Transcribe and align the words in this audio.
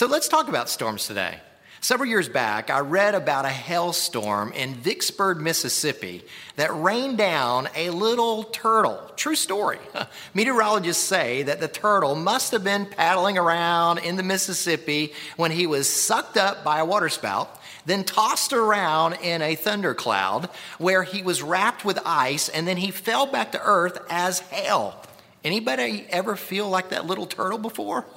So 0.00 0.06
let's 0.06 0.28
talk 0.28 0.48
about 0.48 0.70
storms 0.70 1.06
today. 1.06 1.36
Several 1.82 2.08
years 2.08 2.26
back, 2.26 2.70
I 2.70 2.80
read 2.80 3.14
about 3.14 3.44
a 3.44 3.50
hailstorm 3.50 4.50
in 4.52 4.72
Vicksburg, 4.72 5.36
Mississippi 5.42 6.24
that 6.56 6.74
rained 6.74 7.18
down 7.18 7.68
a 7.76 7.90
little 7.90 8.44
turtle. 8.44 9.12
True 9.16 9.34
story. 9.34 9.78
Meteorologists 10.32 11.04
say 11.04 11.42
that 11.42 11.60
the 11.60 11.68
turtle 11.68 12.14
must 12.14 12.50
have 12.52 12.64
been 12.64 12.86
paddling 12.86 13.36
around 13.36 13.98
in 13.98 14.16
the 14.16 14.22
Mississippi 14.22 15.12
when 15.36 15.50
he 15.50 15.66
was 15.66 15.86
sucked 15.86 16.38
up 16.38 16.64
by 16.64 16.78
a 16.78 16.86
waterspout, 16.86 17.60
then 17.84 18.02
tossed 18.02 18.54
around 18.54 19.18
in 19.22 19.42
a 19.42 19.54
thundercloud 19.54 20.48
where 20.78 21.02
he 21.02 21.22
was 21.22 21.42
wrapped 21.42 21.84
with 21.84 21.98
ice, 22.06 22.48
and 22.48 22.66
then 22.66 22.78
he 22.78 22.90
fell 22.90 23.26
back 23.26 23.52
to 23.52 23.60
earth 23.62 23.98
as 24.08 24.40
hail. 24.40 24.98
Anybody 25.44 26.06
ever 26.08 26.36
feel 26.36 26.70
like 26.70 26.88
that 26.88 27.04
little 27.04 27.26
turtle 27.26 27.58
before? 27.58 28.06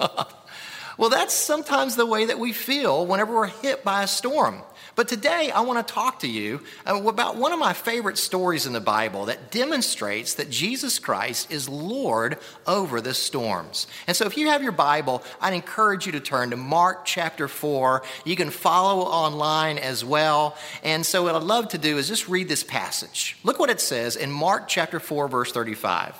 Well, 0.96 1.10
that's 1.10 1.34
sometimes 1.34 1.96
the 1.96 2.06
way 2.06 2.26
that 2.26 2.38
we 2.38 2.52
feel 2.52 3.06
whenever 3.06 3.34
we're 3.34 3.46
hit 3.46 3.82
by 3.82 4.04
a 4.04 4.06
storm. 4.06 4.62
But 4.96 5.08
today, 5.08 5.50
I 5.50 5.60
want 5.62 5.84
to 5.84 5.94
talk 5.94 6.20
to 6.20 6.28
you 6.28 6.60
uh, 6.86 7.02
about 7.02 7.36
one 7.36 7.52
of 7.52 7.58
my 7.58 7.72
favorite 7.72 8.16
stories 8.16 8.64
in 8.64 8.72
the 8.72 8.80
Bible 8.80 9.26
that 9.26 9.50
demonstrates 9.50 10.34
that 10.34 10.50
Jesus 10.50 11.00
Christ 11.00 11.50
is 11.50 11.68
Lord 11.68 12.38
over 12.66 13.00
the 13.00 13.14
storms. 13.14 13.88
And 14.06 14.16
so, 14.16 14.24
if 14.26 14.36
you 14.36 14.48
have 14.48 14.62
your 14.62 14.72
Bible, 14.72 15.24
I'd 15.40 15.54
encourage 15.54 16.06
you 16.06 16.12
to 16.12 16.20
turn 16.20 16.50
to 16.50 16.56
Mark 16.56 17.04
chapter 17.04 17.48
4. 17.48 18.02
You 18.24 18.36
can 18.36 18.50
follow 18.50 19.02
online 19.02 19.78
as 19.78 20.04
well. 20.04 20.56
And 20.84 21.04
so, 21.04 21.24
what 21.24 21.34
I'd 21.34 21.42
love 21.42 21.68
to 21.70 21.78
do 21.78 21.98
is 21.98 22.06
just 22.06 22.28
read 22.28 22.48
this 22.48 22.62
passage. 22.62 23.36
Look 23.42 23.58
what 23.58 23.70
it 23.70 23.80
says 23.80 24.14
in 24.14 24.30
Mark 24.30 24.68
chapter 24.68 25.00
4, 25.00 25.26
verse 25.26 25.50
35. 25.50 26.14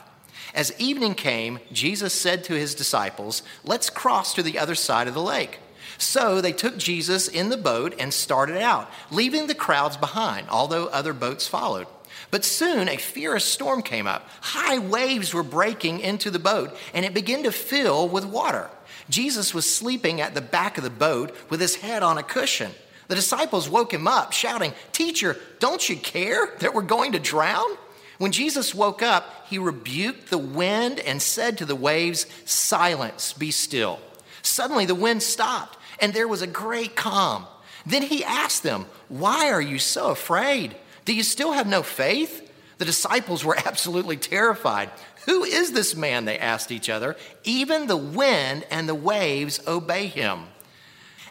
As 0.55 0.73
evening 0.81 1.15
came, 1.15 1.59
Jesus 1.73 2.15
said 2.15 2.45
to 2.45 2.55
his 2.55 2.77
disciples, 2.77 3.43
Let's 3.65 3.91
cross 3.91 4.35
to 4.35 4.43
the 4.43 4.59
other 4.59 4.77
side 4.77 5.09
of 5.09 5.15
the 5.15 5.23
lake. 5.23 5.59
So 5.99 6.41
they 6.41 6.53
took 6.53 6.79
Jesus 6.79 7.29
in 7.29 7.49
the 7.49 7.57
boat 7.57 7.95
and 7.99 8.15
started 8.15 8.59
out, 8.59 8.89
leaving 9.11 9.47
the 9.47 9.55
crowds 9.55 9.97
behind, 9.97 10.49
although 10.49 10.87
other 10.87 11.13
boats 11.13 11.47
followed. 11.49 11.87
But 12.31 12.45
soon 12.45 12.89
a 12.89 12.97
fierce 12.97 13.45
storm 13.45 13.83
came 13.83 14.07
up. 14.07 14.29
High 14.41 14.79
waves 14.79 15.35
were 15.35 15.43
breaking 15.43 16.01
into 16.01 16.31
the 16.31 16.39
boat, 16.39 16.77
and 16.93 17.05
it 17.05 17.15
began 17.15 17.43
to 17.45 17.53
fill 17.53 18.09
with 18.09 18.25
water. 18.25 18.71
Jesus 19.11 19.53
was 19.55 19.73
sleeping 19.73 20.21
at 20.21 20.35
the 20.35 20.41
back 20.41 20.79
of 20.79 20.85
the 20.85 20.91
boat 20.91 21.37
with 21.51 21.61
his 21.61 21.77
head 21.77 22.03
on 22.03 22.17
a 22.17 22.23
cushion. 22.23 22.71
The 23.09 23.15
disciples 23.15 23.69
woke 23.69 23.93
him 23.93 24.09
up, 24.09 24.33
shouting, 24.33 24.73
Teacher, 24.93 25.37
don't 25.59 25.87
you 25.89 25.97
care 25.97 26.55
that 26.61 26.75
we're 26.75 26.83
going 26.83 27.13
to 27.13 27.19
drown? 27.19 27.77
When 28.25 28.33
Jesus 28.33 28.75
woke 28.75 29.03
up, 29.03 29.45
he 29.51 29.59
rebuked 29.59 30.31
the 30.31 30.39
wind 30.39 30.99
and 30.99 31.21
said 31.21 31.59
to 31.59 31.67
the 31.67 31.77
waves, 31.77 32.25
Silence, 32.47 33.35
be 33.35 33.51
still. 33.51 34.01
Suddenly 34.41 34.87
the 34.87 34.95
wind 34.95 35.23
stopped, 35.23 35.77
and 36.01 36.15
there 36.15 36.27
was 36.27 36.41
a 36.41 36.47
great 36.47 36.97
calm. 36.97 37.47
Then 37.85 38.01
he 38.01 38.25
asked 38.25 38.63
them, 38.63 38.87
Why 39.11 39.51
are 39.51 39.61
you 39.61 39.79
so 39.79 40.09
afraid? 40.09 40.75
Do 41.05 41.15
you 41.15 41.23
still 41.23 41.53
have 41.53 41.67
no 41.67 41.83
faith? 41.83 42.51
The 42.79 42.87
disciples 42.87 43.45
were 43.45 43.59
absolutely 43.67 44.17
terrified. 44.17 44.89
Who 45.27 45.45
is 45.45 45.73
this 45.73 45.95
man? 45.95 46.25
They 46.25 46.39
asked 46.39 46.73
each 46.73 46.89
other. 46.89 47.17
Even 47.45 47.89
the 47.89 47.99
wind 47.99 48.67
and 48.71 48.89
the 48.89 48.95
waves 48.95 49.61
obey 49.67 50.07
him. 50.07 50.45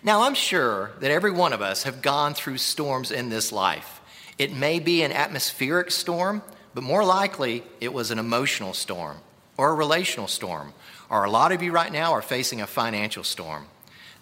Now, 0.04 0.26
I'm 0.26 0.36
sure 0.36 0.92
that 1.00 1.10
every 1.10 1.32
one 1.32 1.54
of 1.54 1.62
us 1.64 1.86
have 1.86 2.04
gone 2.04 2.36
through 2.36 2.60
storms 2.60 3.10
in 3.10 3.30
this 3.30 3.52
life. 3.52 4.00
It 4.38 4.54
may 4.54 4.78
be 4.78 5.02
an 5.02 5.12
atmospheric 5.12 5.90
storm, 5.90 6.44
but 6.74 6.84
more 6.84 7.04
likely 7.04 7.64
it 7.80 7.94
was 7.94 8.12
an 8.12 8.20
emotional 8.20 8.74
storm 8.74 9.18
or 9.58 9.70
a 9.70 9.76
relational 9.76 10.28
storm, 10.28 10.74
or 11.10 11.24
a 11.24 11.30
lot 11.30 11.52
of 11.52 11.62
you 11.62 11.72
right 11.72 11.92
now 11.92 12.14
are 12.14 12.22
facing 12.22 12.62
a 12.62 12.68
financial 12.68 13.24
storm. 13.24 13.68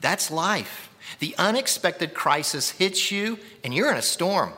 That's 0.02 0.30
life. 0.30 0.90
The 1.20 1.36
unexpected 1.38 2.14
crisis 2.14 2.72
hits 2.72 3.12
you, 3.12 3.40
and 3.64 3.74
you're 3.74 3.92
in 3.92 3.98
a 3.98 4.02
storm. 4.02 4.52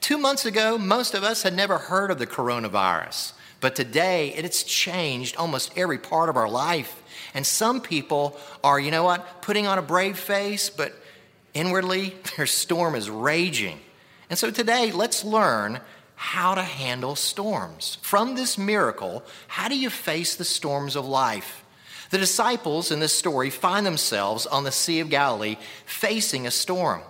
Two 0.00 0.18
months 0.18 0.44
ago, 0.44 0.78
most 0.78 1.14
of 1.14 1.22
us 1.22 1.42
had 1.42 1.54
never 1.54 1.78
heard 1.78 2.10
of 2.10 2.18
the 2.18 2.26
coronavirus, 2.26 3.32
but 3.60 3.76
today 3.76 4.32
it's 4.34 4.62
changed 4.62 5.36
almost 5.36 5.76
every 5.76 5.98
part 5.98 6.28
of 6.28 6.36
our 6.36 6.48
life. 6.48 7.02
And 7.34 7.46
some 7.46 7.80
people 7.80 8.38
are, 8.62 8.80
you 8.80 8.90
know 8.90 9.04
what, 9.04 9.42
putting 9.42 9.66
on 9.66 9.78
a 9.78 9.82
brave 9.82 10.18
face, 10.18 10.70
but 10.70 10.94
inwardly 11.54 12.14
their 12.36 12.46
storm 12.46 12.94
is 12.94 13.10
raging. 13.10 13.80
And 14.28 14.38
so 14.38 14.50
today, 14.50 14.90
let's 14.92 15.24
learn 15.24 15.80
how 16.16 16.54
to 16.54 16.62
handle 16.62 17.14
storms. 17.14 17.98
From 18.02 18.34
this 18.34 18.58
miracle, 18.58 19.22
how 19.46 19.68
do 19.68 19.78
you 19.78 19.90
face 19.90 20.34
the 20.34 20.44
storms 20.44 20.96
of 20.96 21.06
life? 21.06 21.64
The 22.10 22.18
disciples 22.18 22.90
in 22.90 23.00
this 23.00 23.12
story 23.12 23.50
find 23.50 23.84
themselves 23.84 24.46
on 24.46 24.64
the 24.64 24.72
Sea 24.72 25.00
of 25.00 25.10
Galilee 25.10 25.56
facing 25.84 26.46
a 26.46 26.50
storm. 26.50 27.02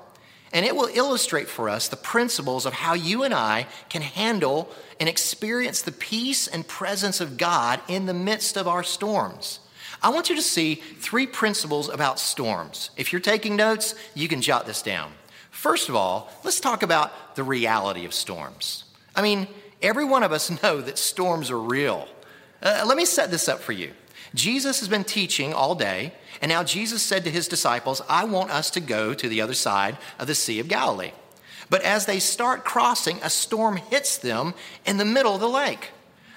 And 0.52 0.64
it 0.64 0.74
will 0.74 0.88
illustrate 0.92 1.48
for 1.48 1.68
us 1.68 1.88
the 1.88 1.96
principles 1.96 2.66
of 2.66 2.72
how 2.72 2.94
you 2.94 3.22
and 3.22 3.34
I 3.34 3.66
can 3.88 4.02
handle 4.02 4.70
and 4.98 5.08
experience 5.08 5.82
the 5.82 5.92
peace 5.92 6.46
and 6.46 6.66
presence 6.66 7.20
of 7.20 7.36
God 7.36 7.80
in 7.88 8.06
the 8.06 8.14
midst 8.14 8.56
of 8.56 8.66
our 8.66 8.82
storms. 8.82 9.60
I 10.02 10.08
want 10.10 10.30
you 10.30 10.36
to 10.36 10.42
see 10.42 10.76
three 10.76 11.26
principles 11.26 11.88
about 11.88 12.18
storms. 12.18 12.90
If 12.96 13.12
you're 13.12 13.20
taking 13.20 13.56
notes, 13.56 13.94
you 14.14 14.28
can 14.28 14.40
jot 14.40 14.66
this 14.66 14.82
down. 14.82 15.12
First 15.50 15.88
of 15.88 15.96
all, 15.96 16.30
let's 16.44 16.60
talk 16.60 16.82
about 16.82 17.36
the 17.36 17.44
reality 17.44 18.04
of 18.04 18.14
storms. 18.14 18.84
I 19.16 19.22
mean, 19.22 19.48
every 19.82 20.04
one 20.04 20.22
of 20.22 20.30
us 20.30 20.50
know 20.62 20.80
that 20.80 20.98
storms 20.98 21.50
are 21.50 21.58
real. 21.58 22.06
Uh, 22.62 22.84
let 22.86 22.96
me 22.96 23.04
set 23.04 23.30
this 23.30 23.48
up 23.48 23.60
for 23.60 23.72
you. 23.72 23.92
Jesus 24.34 24.80
has 24.80 24.88
been 24.88 25.04
teaching 25.04 25.54
all 25.54 25.74
day, 25.74 26.12
and 26.40 26.50
now 26.50 26.62
Jesus 26.62 27.02
said 27.02 27.24
to 27.24 27.30
his 27.30 27.48
disciples, 27.48 28.02
I 28.08 28.24
want 28.24 28.50
us 28.50 28.70
to 28.70 28.80
go 28.80 29.14
to 29.14 29.28
the 29.28 29.40
other 29.40 29.54
side 29.54 29.96
of 30.18 30.26
the 30.26 30.34
Sea 30.34 30.60
of 30.60 30.68
Galilee. 30.68 31.12
But 31.70 31.82
as 31.82 32.06
they 32.06 32.18
start 32.18 32.64
crossing, 32.64 33.18
a 33.22 33.30
storm 33.30 33.76
hits 33.76 34.18
them 34.18 34.54
in 34.84 34.98
the 34.98 35.04
middle 35.04 35.34
of 35.34 35.40
the 35.40 35.48
lake. 35.48 35.90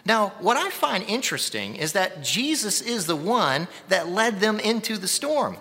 Now, 0.05 0.29
what 0.39 0.57
I 0.57 0.69
find 0.69 1.03
interesting 1.03 1.75
is 1.75 1.93
that 1.93 2.23
Jesus 2.23 2.81
is 2.81 3.05
the 3.05 3.15
one 3.15 3.67
that 3.89 4.09
led 4.09 4.39
them 4.39 4.59
into 4.59 4.97
the 4.97 5.07
storm. 5.07 5.57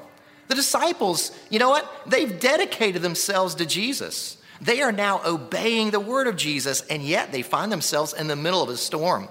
The 0.47 0.55
disciples, 0.55 1.33
you 1.51 1.59
know 1.59 1.69
what? 1.69 1.91
They've 2.07 2.39
dedicated 2.41 3.03
themselves 3.03 3.55
to 3.57 3.67
Jesus. 3.67 4.38
They 4.61 4.83
are 4.83 4.93
now 4.93 5.21
obeying 5.25 5.91
the 5.91 6.01
word 6.01 6.27
of 6.27 6.37
Jesus, 6.37 6.83
and 6.83 7.03
yet 7.03 7.33
they 7.33 7.43
find 7.43 7.71
themselves 7.71 8.13
in 8.13 8.27
the 8.27 8.37
middle 8.37 8.63
of 8.63 8.69
a 8.69 8.77
storm. 8.77 9.29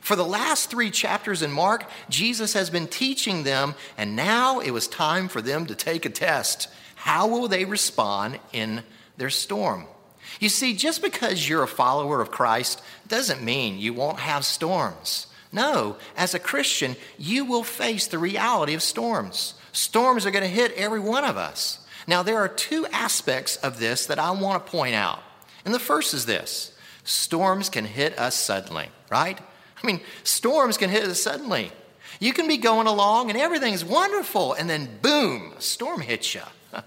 For 0.00 0.16
the 0.16 0.24
last 0.24 0.70
three 0.70 0.90
chapters 0.90 1.42
in 1.42 1.52
Mark, 1.52 1.88
Jesus 2.08 2.54
has 2.54 2.70
been 2.70 2.88
teaching 2.88 3.44
them, 3.44 3.74
and 3.96 4.16
now 4.16 4.58
it 4.60 4.72
was 4.72 4.88
time 4.88 5.28
for 5.28 5.40
them 5.40 5.66
to 5.66 5.74
take 5.74 6.04
a 6.04 6.10
test. 6.10 6.68
How 6.96 7.28
will 7.28 7.48
they 7.48 7.64
respond 7.64 8.40
in 8.52 8.82
their 9.16 9.30
storm? 9.30 9.86
You 10.40 10.48
see, 10.48 10.74
just 10.74 11.02
because 11.02 11.48
you're 11.48 11.62
a 11.62 11.68
follower 11.68 12.20
of 12.20 12.30
Christ 12.30 12.82
doesn't 13.06 13.42
mean 13.42 13.78
you 13.78 13.92
won't 13.92 14.18
have 14.18 14.44
storms. 14.44 15.28
No, 15.52 15.96
as 16.16 16.34
a 16.34 16.38
Christian, 16.38 16.96
you 17.18 17.44
will 17.44 17.62
face 17.62 18.06
the 18.06 18.18
reality 18.18 18.74
of 18.74 18.82
storms. 18.82 19.54
Storms 19.72 20.26
are 20.26 20.30
going 20.30 20.42
to 20.42 20.48
hit 20.48 20.72
every 20.72 21.00
one 21.00 21.24
of 21.24 21.36
us. 21.36 21.78
Now, 22.06 22.22
there 22.22 22.38
are 22.38 22.48
two 22.48 22.86
aspects 22.86 23.56
of 23.56 23.78
this 23.78 24.06
that 24.06 24.18
I 24.18 24.30
want 24.32 24.64
to 24.64 24.70
point 24.72 24.94
out. 24.94 25.20
And 25.64 25.72
the 25.72 25.78
first 25.78 26.14
is 26.14 26.26
this 26.26 26.76
storms 27.04 27.68
can 27.68 27.84
hit 27.84 28.18
us 28.18 28.34
suddenly, 28.34 28.88
right? 29.10 29.38
I 29.82 29.86
mean, 29.86 30.00
storms 30.22 30.76
can 30.76 30.90
hit 30.90 31.04
us 31.04 31.20
suddenly. 31.20 31.72
You 32.20 32.32
can 32.32 32.46
be 32.46 32.56
going 32.56 32.86
along 32.86 33.30
and 33.30 33.38
everything's 33.38 33.84
wonderful, 33.84 34.52
and 34.52 34.70
then 34.70 34.88
boom, 35.00 35.54
a 35.56 35.60
storm 35.60 36.00
hits 36.00 36.34
you. 36.34 36.42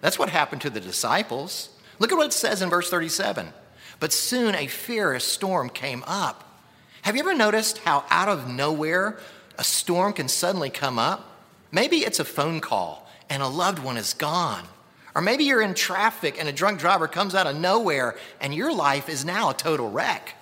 That's 0.00 0.18
what 0.18 0.30
happened 0.30 0.62
to 0.62 0.70
the 0.70 0.80
disciples. 0.80 1.68
Look 1.98 2.10
at 2.10 2.18
what 2.18 2.26
it 2.26 2.32
says 2.32 2.62
in 2.62 2.70
verse 2.70 2.90
37. 2.90 3.52
But 4.00 4.12
soon 4.12 4.54
a 4.54 4.66
fierce 4.66 5.24
storm 5.24 5.68
came 5.68 6.02
up. 6.06 6.46
Have 7.02 7.14
you 7.14 7.20
ever 7.20 7.34
noticed 7.34 7.78
how 7.78 8.04
out 8.10 8.28
of 8.28 8.48
nowhere 8.48 9.18
a 9.58 9.64
storm 9.64 10.12
can 10.12 10.28
suddenly 10.28 10.70
come 10.70 10.98
up? 10.98 11.26
Maybe 11.70 11.98
it's 11.98 12.18
a 12.18 12.24
phone 12.24 12.60
call 12.60 13.08
and 13.30 13.42
a 13.42 13.48
loved 13.48 13.78
one 13.78 13.96
is 13.96 14.12
gone. 14.12 14.64
Or 15.14 15.22
maybe 15.22 15.44
you're 15.44 15.62
in 15.62 15.74
traffic 15.74 16.38
and 16.38 16.48
a 16.48 16.52
drunk 16.52 16.80
driver 16.80 17.08
comes 17.08 17.34
out 17.34 17.46
of 17.46 17.56
nowhere 17.56 18.16
and 18.40 18.54
your 18.54 18.74
life 18.74 19.08
is 19.08 19.24
now 19.24 19.50
a 19.50 19.54
total 19.54 19.90
wreck. 19.90 20.34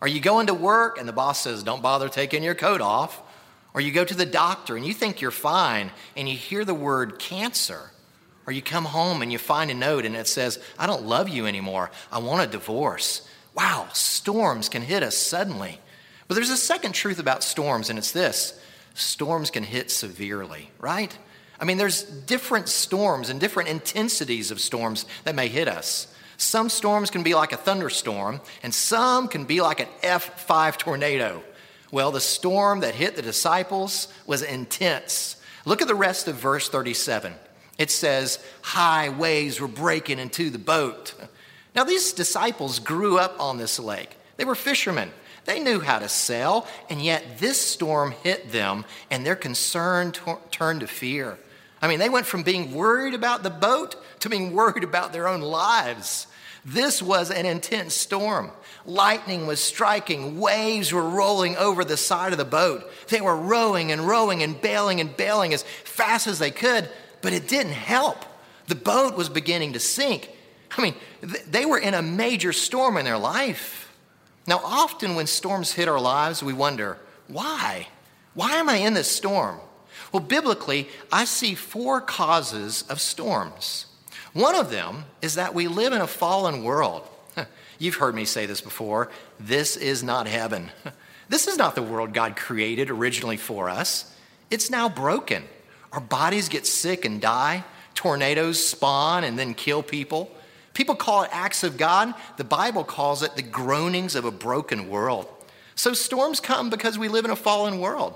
Are 0.00 0.08
you 0.08 0.20
going 0.20 0.46
to 0.46 0.54
work 0.54 0.98
and 0.98 1.08
the 1.08 1.12
boss 1.12 1.40
says, 1.40 1.62
Don't 1.62 1.82
bother 1.82 2.08
taking 2.08 2.42
your 2.42 2.54
coat 2.54 2.80
off? 2.80 3.20
Or 3.74 3.80
you 3.80 3.92
go 3.92 4.04
to 4.04 4.14
the 4.14 4.26
doctor 4.26 4.76
and 4.76 4.86
you 4.86 4.94
think 4.94 5.20
you're 5.20 5.30
fine 5.30 5.90
and 6.16 6.28
you 6.28 6.36
hear 6.36 6.64
the 6.64 6.74
word 6.74 7.18
cancer. 7.18 7.90
Or 8.46 8.52
you 8.52 8.62
come 8.62 8.86
home 8.86 9.20
and 9.20 9.30
you 9.30 9.38
find 9.38 9.70
a 9.70 9.74
note 9.74 10.06
and 10.06 10.16
it 10.16 10.26
says, 10.26 10.58
I 10.78 10.86
don't 10.86 11.04
love 11.04 11.28
you 11.28 11.46
anymore. 11.46 11.90
I 12.10 12.18
want 12.18 12.48
a 12.48 12.50
divorce. 12.50 13.28
Wow, 13.54 13.88
storms 13.92 14.68
can 14.68 14.82
hit 14.82 15.02
us 15.02 15.16
suddenly. 15.16 15.78
But 16.28 16.34
there's 16.34 16.50
a 16.50 16.56
second 16.56 16.92
truth 16.92 17.18
about 17.18 17.42
storms, 17.42 17.90
and 17.90 17.98
it's 17.98 18.12
this 18.12 18.58
storms 18.94 19.50
can 19.50 19.62
hit 19.62 19.90
severely, 19.90 20.70
right? 20.78 21.16
I 21.60 21.64
mean, 21.64 21.76
there's 21.76 22.02
different 22.02 22.68
storms 22.68 23.30
and 23.30 23.40
different 23.40 23.68
intensities 23.68 24.50
of 24.50 24.60
storms 24.60 25.06
that 25.24 25.34
may 25.34 25.48
hit 25.48 25.68
us. 25.68 26.06
Some 26.36 26.68
storms 26.68 27.10
can 27.10 27.24
be 27.24 27.34
like 27.34 27.52
a 27.52 27.56
thunderstorm, 27.56 28.40
and 28.62 28.72
some 28.72 29.26
can 29.26 29.44
be 29.44 29.60
like 29.60 29.80
an 29.80 29.88
F5 30.02 30.76
tornado. 30.76 31.42
Well, 31.90 32.12
the 32.12 32.20
storm 32.20 32.80
that 32.80 32.94
hit 32.94 33.16
the 33.16 33.22
disciples 33.22 34.06
was 34.24 34.42
intense. 34.42 35.36
Look 35.64 35.82
at 35.82 35.88
the 35.88 35.94
rest 35.96 36.28
of 36.28 36.36
verse 36.36 36.68
37. 36.68 37.34
It 37.76 37.90
says, 37.90 38.38
High 38.62 39.08
waves 39.08 39.60
were 39.60 39.68
breaking 39.68 40.20
into 40.20 40.50
the 40.50 40.58
boat. 40.58 41.14
Now, 41.74 41.84
these 41.84 42.12
disciples 42.12 42.78
grew 42.78 43.18
up 43.18 43.40
on 43.40 43.58
this 43.58 43.78
lake. 43.78 44.16
They 44.36 44.44
were 44.44 44.54
fishermen. 44.54 45.10
They 45.44 45.60
knew 45.60 45.80
how 45.80 45.98
to 45.98 46.08
sail, 46.08 46.66
and 46.90 47.02
yet 47.02 47.38
this 47.38 47.60
storm 47.60 48.12
hit 48.22 48.52
them, 48.52 48.84
and 49.10 49.24
their 49.24 49.36
concern 49.36 50.12
t- 50.12 50.20
turned 50.50 50.80
to 50.80 50.86
fear. 50.86 51.38
I 51.80 51.88
mean, 51.88 51.98
they 51.98 52.08
went 52.08 52.26
from 52.26 52.42
being 52.42 52.74
worried 52.74 53.14
about 53.14 53.42
the 53.42 53.50
boat 53.50 53.96
to 54.20 54.28
being 54.28 54.52
worried 54.54 54.84
about 54.84 55.12
their 55.12 55.28
own 55.28 55.40
lives. 55.40 56.26
This 56.64 57.00
was 57.00 57.30
an 57.30 57.46
intense 57.46 57.94
storm. 57.94 58.50
Lightning 58.84 59.46
was 59.46 59.60
striking, 59.60 60.38
waves 60.38 60.92
were 60.92 61.08
rolling 61.08 61.56
over 61.56 61.84
the 61.84 61.96
side 61.96 62.32
of 62.32 62.38
the 62.38 62.44
boat. 62.44 62.90
They 63.08 63.20
were 63.20 63.36
rowing 63.36 63.92
and 63.92 64.06
rowing 64.06 64.42
and 64.42 64.60
bailing 64.60 65.00
and 65.00 65.16
bailing 65.16 65.54
as 65.54 65.62
fast 65.62 66.26
as 66.26 66.38
they 66.38 66.50
could, 66.50 66.88
but 67.20 67.32
it 67.32 67.48
didn't 67.48 67.72
help. 67.72 68.24
The 68.66 68.74
boat 68.74 69.16
was 69.16 69.28
beginning 69.28 69.74
to 69.74 69.80
sink. 69.80 70.30
I 70.76 70.82
mean, 70.82 70.94
they 71.46 71.64
were 71.64 71.78
in 71.78 71.94
a 71.94 72.02
major 72.02 72.52
storm 72.52 72.96
in 72.96 73.04
their 73.04 73.18
life. 73.18 73.94
Now, 74.46 74.60
often 74.64 75.14
when 75.14 75.26
storms 75.26 75.72
hit 75.72 75.88
our 75.88 76.00
lives, 76.00 76.42
we 76.42 76.52
wonder, 76.52 76.98
why? 77.26 77.88
Why 78.34 78.52
am 78.56 78.68
I 78.68 78.76
in 78.76 78.94
this 78.94 79.10
storm? 79.10 79.60
Well, 80.12 80.22
biblically, 80.22 80.88
I 81.12 81.24
see 81.24 81.54
four 81.54 82.00
causes 82.00 82.84
of 82.88 83.00
storms. 83.00 83.86
One 84.32 84.54
of 84.54 84.70
them 84.70 85.04
is 85.22 85.34
that 85.34 85.54
we 85.54 85.68
live 85.68 85.92
in 85.92 86.00
a 86.00 86.06
fallen 86.06 86.62
world. 86.64 87.06
You've 87.78 87.96
heard 87.96 88.14
me 88.14 88.24
say 88.24 88.46
this 88.46 88.60
before. 88.60 89.10
This 89.38 89.76
is 89.76 90.02
not 90.02 90.26
heaven. 90.26 90.70
This 91.28 91.46
is 91.46 91.56
not 91.56 91.74
the 91.74 91.82
world 91.82 92.12
God 92.12 92.36
created 92.36 92.90
originally 92.90 93.36
for 93.36 93.68
us. 93.68 94.14
It's 94.50 94.70
now 94.70 94.88
broken. 94.88 95.44
Our 95.92 96.00
bodies 96.00 96.48
get 96.48 96.66
sick 96.66 97.04
and 97.04 97.20
die. 97.20 97.64
Tornadoes 97.94 98.64
spawn 98.64 99.24
and 99.24 99.38
then 99.38 99.54
kill 99.54 99.82
people. 99.82 100.30
People 100.74 100.94
call 100.94 101.22
it 101.22 101.30
acts 101.32 101.64
of 101.64 101.76
God. 101.76 102.14
The 102.36 102.44
Bible 102.44 102.84
calls 102.84 103.22
it 103.22 103.36
the 103.36 103.42
groanings 103.42 104.14
of 104.14 104.24
a 104.24 104.30
broken 104.30 104.88
world. 104.88 105.28
So 105.74 105.92
storms 105.92 106.40
come 106.40 106.70
because 106.70 106.98
we 106.98 107.08
live 107.08 107.24
in 107.24 107.30
a 107.30 107.36
fallen 107.36 107.80
world. 107.80 108.14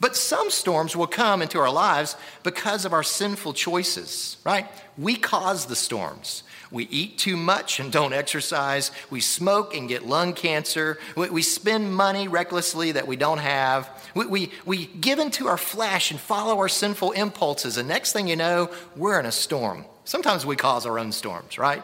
But 0.00 0.16
some 0.16 0.50
storms 0.50 0.94
will 0.94 1.06
come 1.06 1.42
into 1.42 1.58
our 1.58 1.70
lives 1.70 2.16
because 2.42 2.84
of 2.84 2.92
our 2.92 3.02
sinful 3.02 3.54
choices, 3.54 4.36
right? 4.44 4.66
We 4.98 5.16
cause 5.16 5.66
the 5.66 5.76
storms. 5.76 6.42
We 6.70 6.84
eat 6.88 7.18
too 7.18 7.36
much 7.36 7.78
and 7.78 7.92
don't 7.92 8.12
exercise. 8.12 8.90
We 9.08 9.20
smoke 9.20 9.74
and 9.74 9.88
get 9.88 10.04
lung 10.04 10.32
cancer. 10.32 10.98
We, 11.16 11.42
spend 11.42 11.94
money 11.94 12.28
recklessly 12.28 12.92
that 12.92 13.06
we 13.06 13.16
don't 13.16 13.38
have. 13.38 13.88
We, 14.14 14.26
we, 14.26 14.52
we 14.64 14.86
give 14.86 15.18
into 15.18 15.46
our 15.46 15.56
flesh 15.56 16.10
and 16.10 16.18
follow 16.18 16.58
our 16.58 16.68
sinful 16.68 17.12
impulses. 17.12 17.76
And 17.76 17.88
next 17.88 18.12
thing 18.12 18.26
you 18.26 18.36
know, 18.36 18.70
we're 18.96 19.20
in 19.20 19.26
a 19.26 19.32
storm. 19.32 19.84
Sometimes 20.04 20.44
we 20.44 20.56
cause 20.56 20.86
our 20.86 20.98
own 20.98 21.12
storms, 21.12 21.56
right? 21.58 21.82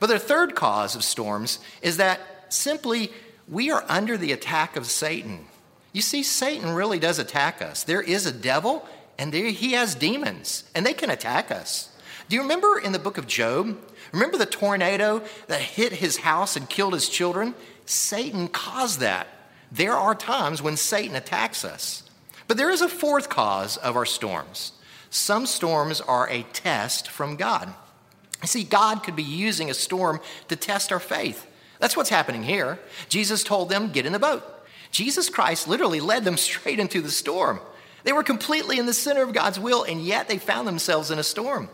But 0.00 0.08
the 0.08 0.18
third 0.18 0.54
cause 0.54 0.96
of 0.96 1.04
storms 1.04 1.58
is 1.82 1.98
that 1.98 2.20
simply 2.48 3.12
we 3.48 3.70
are 3.70 3.84
under 3.88 4.16
the 4.16 4.32
attack 4.32 4.76
of 4.76 4.86
Satan. 4.86 5.46
You 5.94 6.02
see, 6.02 6.24
Satan 6.24 6.74
really 6.74 6.98
does 6.98 7.20
attack 7.20 7.62
us. 7.62 7.84
There 7.84 8.02
is 8.02 8.26
a 8.26 8.32
devil, 8.32 8.86
and 9.16 9.32
there, 9.32 9.46
he 9.46 9.72
has 9.72 9.94
demons, 9.94 10.64
and 10.74 10.84
they 10.84 10.92
can 10.92 11.08
attack 11.08 11.52
us. 11.52 11.96
Do 12.28 12.34
you 12.34 12.42
remember 12.42 12.80
in 12.80 12.90
the 12.90 12.98
book 12.98 13.16
of 13.16 13.28
Job? 13.28 13.78
Remember 14.12 14.36
the 14.36 14.44
tornado 14.44 15.22
that 15.46 15.60
hit 15.60 15.92
his 15.92 16.18
house 16.18 16.56
and 16.56 16.68
killed 16.68 16.94
his 16.94 17.08
children? 17.08 17.54
Satan 17.86 18.48
caused 18.48 18.98
that. 19.00 19.28
There 19.70 19.92
are 19.92 20.16
times 20.16 20.60
when 20.60 20.76
Satan 20.76 21.14
attacks 21.14 21.64
us. 21.64 22.02
But 22.48 22.56
there 22.56 22.70
is 22.70 22.82
a 22.82 22.88
fourth 22.88 23.28
cause 23.28 23.76
of 23.76 23.94
our 23.94 24.04
storms. 24.04 24.72
Some 25.10 25.46
storms 25.46 26.00
are 26.00 26.28
a 26.28 26.42
test 26.52 27.08
from 27.08 27.36
God. 27.36 27.72
You 28.42 28.48
see, 28.48 28.64
God 28.64 29.04
could 29.04 29.14
be 29.14 29.22
using 29.22 29.70
a 29.70 29.74
storm 29.74 30.20
to 30.48 30.56
test 30.56 30.90
our 30.90 30.98
faith. 30.98 31.46
That's 31.78 31.96
what's 31.96 32.10
happening 32.10 32.42
here. 32.42 32.80
Jesus 33.08 33.44
told 33.44 33.68
them, 33.68 33.92
Get 33.92 34.06
in 34.06 34.12
the 34.12 34.18
boat. 34.18 34.53
Jesus 34.94 35.28
Christ 35.28 35.66
literally 35.66 35.98
led 35.98 36.22
them 36.22 36.36
straight 36.36 36.78
into 36.78 37.00
the 37.00 37.10
storm. 37.10 37.58
They 38.04 38.12
were 38.12 38.22
completely 38.22 38.78
in 38.78 38.86
the 38.86 38.94
center 38.94 39.24
of 39.24 39.32
God's 39.32 39.58
will, 39.58 39.82
and 39.82 40.00
yet 40.00 40.28
they 40.28 40.38
found 40.38 40.68
themselves 40.68 41.10
in 41.10 41.18
a 41.18 41.24
storm. 41.24 41.68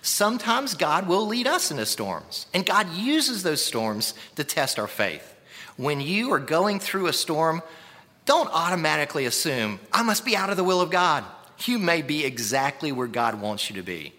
Sometimes 0.00 0.72
God 0.72 1.06
will 1.06 1.26
lead 1.26 1.46
us 1.46 1.70
into 1.70 1.84
storms, 1.84 2.46
and 2.54 2.64
God 2.64 2.90
uses 2.94 3.42
those 3.42 3.62
storms 3.62 4.14
to 4.36 4.42
test 4.42 4.78
our 4.78 4.86
faith. 4.88 5.34
When 5.76 6.00
you 6.00 6.32
are 6.32 6.38
going 6.38 6.80
through 6.80 7.08
a 7.08 7.12
storm, 7.12 7.62
don't 8.24 8.48
automatically 8.50 9.26
assume, 9.26 9.78
I 9.92 10.02
must 10.02 10.24
be 10.24 10.34
out 10.34 10.48
of 10.48 10.56
the 10.56 10.64
will 10.64 10.80
of 10.80 10.90
God. 10.90 11.24
You 11.66 11.78
may 11.78 12.00
be 12.00 12.24
exactly 12.24 12.90
where 12.90 13.06
God 13.06 13.38
wants 13.38 13.68
you 13.68 13.76
to 13.76 13.82
be. 13.82 14.14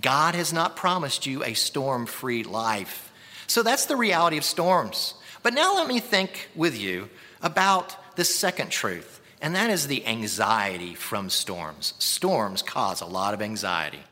God 0.00 0.36
has 0.36 0.52
not 0.52 0.76
promised 0.76 1.26
you 1.26 1.42
a 1.42 1.54
storm 1.54 2.06
free 2.06 2.44
life. 2.44 3.12
So 3.48 3.64
that's 3.64 3.86
the 3.86 3.96
reality 3.96 4.38
of 4.38 4.44
storms. 4.44 5.14
But 5.42 5.54
now 5.54 5.74
let 5.74 5.88
me 5.88 5.98
think 5.98 6.48
with 6.54 6.78
you 6.78 7.08
about 7.46 7.96
the 8.16 8.24
second 8.24 8.70
truth, 8.70 9.20
and 9.40 9.54
that 9.54 9.70
is 9.70 9.86
the 9.86 10.04
anxiety 10.06 10.94
from 10.94 11.30
storms. 11.30 11.94
Storms 11.98 12.60
cause 12.60 13.00
a 13.00 13.06
lot 13.06 13.34
of 13.34 13.40
anxiety. 13.40 14.02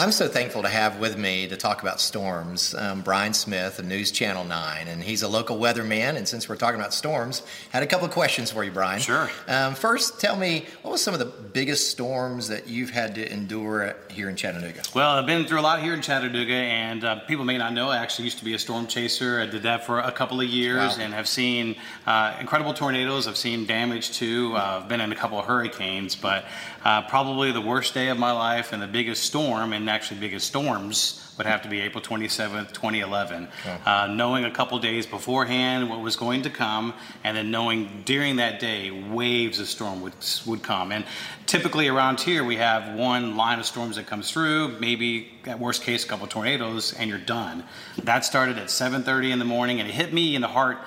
I'm 0.00 0.12
so 0.12 0.28
thankful 0.28 0.62
to 0.62 0.68
have 0.68 1.00
with 1.00 1.18
me 1.18 1.48
to 1.48 1.56
talk 1.56 1.82
about 1.82 2.00
storms 2.00 2.72
um, 2.72 3.00
Brian 3.00 3.34
Smith 3.34 3.80
of 3.80 3.84
News 3.84 4.12
Channel 4.12 4.44
9. 4.44 4.86
And 4.86 5.02
he's 5.02 5.24
a 5.24 5.28
local 5.28 5.58
weatherman. 5.58 6.16
And 6.16 6.28
since 6.28 6.48
we're 6.48 6.54
talking 6.54 6.78
about 6.78 6.94
storms, 6.94 7.42
had 7.70 7.82
a 7.82 7.86
couple 7.86 8.06
of 8.06 8.12
questions 8.12 8.52
for 8.52 8.62
you, 8.62 8.70
Brian. 8.70 9.00
Sure. 9.00 9.28
Um, 9.48 9.74
first, 9.74 10.20
tell 10.20 10.36
me, 10.36 10.66
what 10.82 10.92
was 10.92 11.02
some 11.02 11.14
of 11.14 11.18
the 11.18 11.26
biggest 11.26 11.90
storms 11.90 12.46
that 12.46 12.68
you've 12.68 12.90
had 12.90 13.16
to 13.16 13.32
endure 13.32 13.96
here 14.08 14.28
in 14.28 14.36
Chattanooga? 14.36 14.82
Well, 14.94 15.10
I've 15.10 15.26
been 15.26 15.46
through 15.46 15.58
a 15.58 15.62
lot 15.62 15.82
here 15.82 15.94
in 15.94 16.00
Chattanooga. 16.00 16.52
And 16.52 17.02
uh, 17.02 17.18
people 17.26 17.44
may 17.44 17.58
not 17.58 17.72
know, 17.72 17.88
I 17.88 17.96
actually 17.96 18.26
used 18.26 18.38
to 18.38 18.44
be 18.44 18.54
a 18.54 18.58
storm 18.60 18.86
chaser. 18.86 19.40
I 19.40 19.46
did 19.46 19.64
that 19.64 19.84
for 19.84 19.98
a 19.98 20.12
couple 20.12 20.40
of 20.40 20.46
years 20.46 20.96
wow. 20.96 21.04
and 21.04 21.12
have 21.12 21.26
seen 21.26 21.74
uh, 22.06 22.36
incredible 22.38 22.72
tornadoes. 22.72 23.26
I've 23.26 23.36
seen 23.36 23.66
damage 23.66 24.12
too. 24.12 24.52
Uh, 24.54 24.78
I've 24.80 24.88
been 24.88 25.00
in 25.00 25.10
a 25.10 25.16
couple 25.16 25.40
of 25.40 25.46
hurricanes. 25.46 26.14
But 26.14 26.44
uh, 26.88 27.02
probably 27.02 27.52
the 27.52 27.60
worst 27.60 27.92
day 27.92 28.08
of 28.08 28.18
my 28.18 28.32
life 28.32 28.72
and 28.72 28.80
the 28.80 28.86
biggest 28.86 29.22
storm, 29.22 29.74
and 29.74 29.90
actually 29.90 30.18
biggest 30.18 30.46
storms, 30.46 31.22
would 31.36 31.46
have 31.46 31.60
to 31.60 31.68
be 31.68 31.80
April 31.80 32.02
27th, 32.02 32.72
2011. 32.72 33.46
Uh, 33.84 34.06
knowing 34.06 34.46
a 34.46 34.50
couple 34.50 34.78
days 34.78 35.04
beforehand 35.04 35.90
what 35.90 36.00
was 36.00 36.16
going 36.16 36.40
to 36.40 36.48
come, 36.48 36.94
and 37.24 37.36
then 37.36 37.50
knowing 37.50 38.02
during 38.06 38.36
that 38.36 38.58
day 38.58 38.90
waves 38.90 39.60
of 39.60 39.68
storm 39.68 40.00
would, 40.00 40.14
would 40.46 40.62
come. 40.62 40.90
And 40.90 41.04
typically 41.44 41.88
around 41.88 42.20
here, 42.20 42.42
we 42.42 42.56
have 42.56 42.94
one 42.94 43.36
line 43.36 43.58
of 43.58 43.66
storms 43.66 43.96
that 43.96 44.06
comes 44.06 44.30
through, 44.30 44.78
maybe 44.80 45.28
at 45.44 45.58
worst 45.58 45.82
case, 45.82 46.06
a 46.06 46.08
couple 46.08 46.26
tornadoes, 46.26 46.94
and 46.94 47.10
you're 47.10 47.18
done. 47.18 47.64
That 48.02 48.24
started 48.24 48.56
at 48.56 48.68
7:30 48.68 49.30
in 49.30 49.38
the 49.38 49.44
morning, 49.44 49.78
and 49.78 49.86
it 49.90 49.92
hit 49.92 50.14
me 50.14 50.34
in 50.34 50.40
the 50.40 50.48
heart 50.48 50.78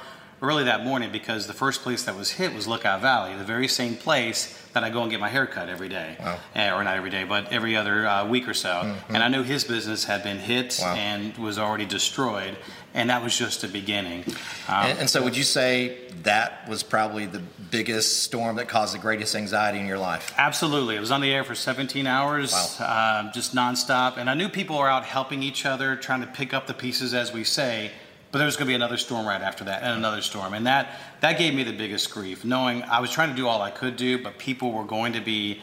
early 0.41 0.63
that 0.63 0.83
morning 0.83 1.11
because 1.11 1.45
the 1.45 1.53
first 1.53 1.83
place 1.83 2.03
that 2.05 2.15
was 2.15 2.31
hit 2.31 2.55
was 2.55 2.67
Lookout 2.67 3.01
Valley, 3.01 3.35
the 3.35 3.43
very 3.43 3.67
same 3.67 3.95
place 3.95 4.57
that 4.73 4.83
I 4.83 4.89
go 4.89 5.01
and 5.01 5.11
get 5.11 5.19
my 5.19 5.29
hair 5.29 5.45
cut 5.45 5.69
every 5.69 5.89
day, 5.89 6.15
wow. 6.19 6.39
uh, 6.55 6.75
or 6.75 6.83
not 6.83 6.97
every 6.97 7.09
day, 7.09 7.23
but 7.23 7.51
every 7.51 7.75
other 7.75 8.07
uh, 8.07 8.27
week 8.27 8.47
or 8.47 8.53
so. 8.53 8.69
Mm-hmm. 8.69 9.15
And 9.15 9.23
I 9.23 9.27
knew 9.27 9.43
his 9.43 9.63
business 9.63 10.05
had 10.05 10.23
been 10.23 10.37
hit 10.37 10.79
wow. 10.81 10.95
and 10.95 11.37
was 11.37 11.59
already 11.59 11.85
destroyed, 11.85 12.57
and 12.93 13.09
that 13.09 13.23
was 13.23 13.37
just 13.37 13.61
the 13.61 13.67
beginning. 13.67 14.23
Um, 14.67 14.85
and, 14.85 14.99
and, 14.99 15.09
so, 15.09 15.23
would 15.23 15.35
you 15.35 15.43
say 15.43 16.09
that 16.23 16.67
was 16.69 16.83
probably 16.83 17.25
the 17.25 17.39
biggest 17.39 18.23
storm 18.23 18.55
that 18.57 18.67
caused 18.69 18.93
the 18.93 18.99
greatest 18.99 19.35
anxiety 19.35 19.79
in 19.79 19.87
your 19.87 19.99
life? 19.99 20.33
Absolutely. 20.37 20.95
It 20.95 20.99
was 20.99 21.11
on 21.11 21.21
the 21.21 21.31
air 21.31 21.43
for 21.43 21.55
17 21.55 22.07
hours, 22.07 22.53
wow. 22.79 22.85
uh, 22.85 23.31
just 23.31 23.55
nonstop, 23.55 24.17
and 24.17 24.29
I 24.29 24.33
knew 24.33 24.49
people 24.49 24.77
were 24.77 24.89
out 24.89 25.05
helping 25.05 25.43
each 25.43 25.65
other, 25.65 25.95
trying 25.95 26.21
to 26.21 26.27
pick 26.27 26.53
up 26.53 26.67
the 26.67 26.73
pieces, 26.73 27.13
as 27.13 27.33
we 27.33 27.43
say 27.43 27.91
but 28.31 28.37
there 28.37 28.45
was 28.45 28.55
going 28.55 28.65
to 28.65 28.71
be 28.71 28.75
another 28.75 28.97
storm 28.97 29.25
right 29.25 29.41
after 29.41 29.63
that 29.63 29.83
and 29.83 29.93
another 29.97 30.21
storm 30.21 30.53
and 30.53 30.65
that 30.65 30.99
that 31.21 31.37
gave 31.37 31.53
me 31.53 31.63
the 31.63 31.73
biggest 31.73 32.11
grief 32.11 32.43
knowing 32.45 32.83
i 32.83 32.99
was 32.99 33.11
trying 33.11 33.29
to 33.29 33.35
do 33.35 33.47
all 33.47 33.61
i 33.61 33.71
could 33.71 33.95
do 33.95 34.21
but 34.21 34.37
people 34.37 34.71
were 34.71 34.85
going 34.85 35.13
to 35.13 35.21
be 35.21 35.61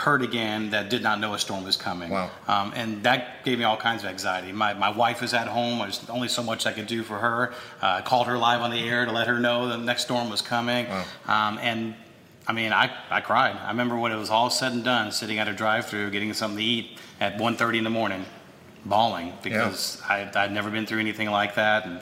hurt 0.00 0.22
again 0.22 0.70
that 0.70 0.88
did 0.88 1.02
not 1.02 1.20
know 1.20 1.34
a 1.34 1.38
storm 1.38 1.64
was 1.64 1.76
coming. 1.76 2.10
Wow. 2.10 2.30
Um, 2.48 2.72
and 2.74 3.02
that 3.02 3.44
gave 3.44 3.58
me 3.58 3.64
all 3.64 3.76
kinds 3.76 4.02
of 4.02 4.08
anxiety. 4.08 4.50
My, 4.52 4.72
my 4.72 4.88
wife 4.88 5.20
was 5.20 5.34
at 5.34 5.46
home. 5.46 5.78
There's 5.78 6.08
only 6.08 6.28
so 6.28 6.42
much 6.42 6.66
I 6.66 6.72
could 6.72 6.86
do 6.86 7.02
for 7.02 7.18
her. 7.18 7.52
Uh, 7.82 7.98
I 7.98 8.00
called 8.00 8.26
her 8.26 8.38
live 8.38 8.62
on 8.62 8.70
the 8.70 8.78
air 8.78 9.04
to 9.04 9.12
let 9.12 9.26
her 9.26 9.38
know 9.38 9.68
the 9.68 9.76
next 9.76 10.04
storm 10.04 10.30
was 10.30 10.40
coming. 10.40 10.88
Wow. 10.88 11.04
Um, 11.26 11.58
and 11.60 11.94
I 12.46 12.52
mean, 12.52 12.72
I, 12.72 12.90
I 13.10 13.20
cried. 13.20 13.56
I 13.56 13.68
remember 13.68 13.96
when 13.96 14.10
it 14.10 14.16
was 14.16 14.30
all 14.30 14.48
said 14.48 14.72
and 14.72 14.82
done, 14.82 15.12
sitting 15.12 15.38
at 15.38 15.48
a 15.48 15.52
drive-through, 15.52 16.10
getting 16.10 16.32
something 16.32 16.58
to 16.58 16.64
eat 16.64 16.98
at 17.20 17.36
1.30 17.36 17.78
in 17.78 17.84
the 17.84 17.90
morning, 17.90 18.24
bawling 18.84 19.32
because 19.42 20.00
yeah. 20.08 20.30
I, 20.34 20.44
I'd 20.44 20.52
never 20.52 20.70
been 20.70 20.86
through 20.86 21.00
anything 21.00 21.30
like 21.30 21.54
that. 21.56 21.86
And 21.86 22.00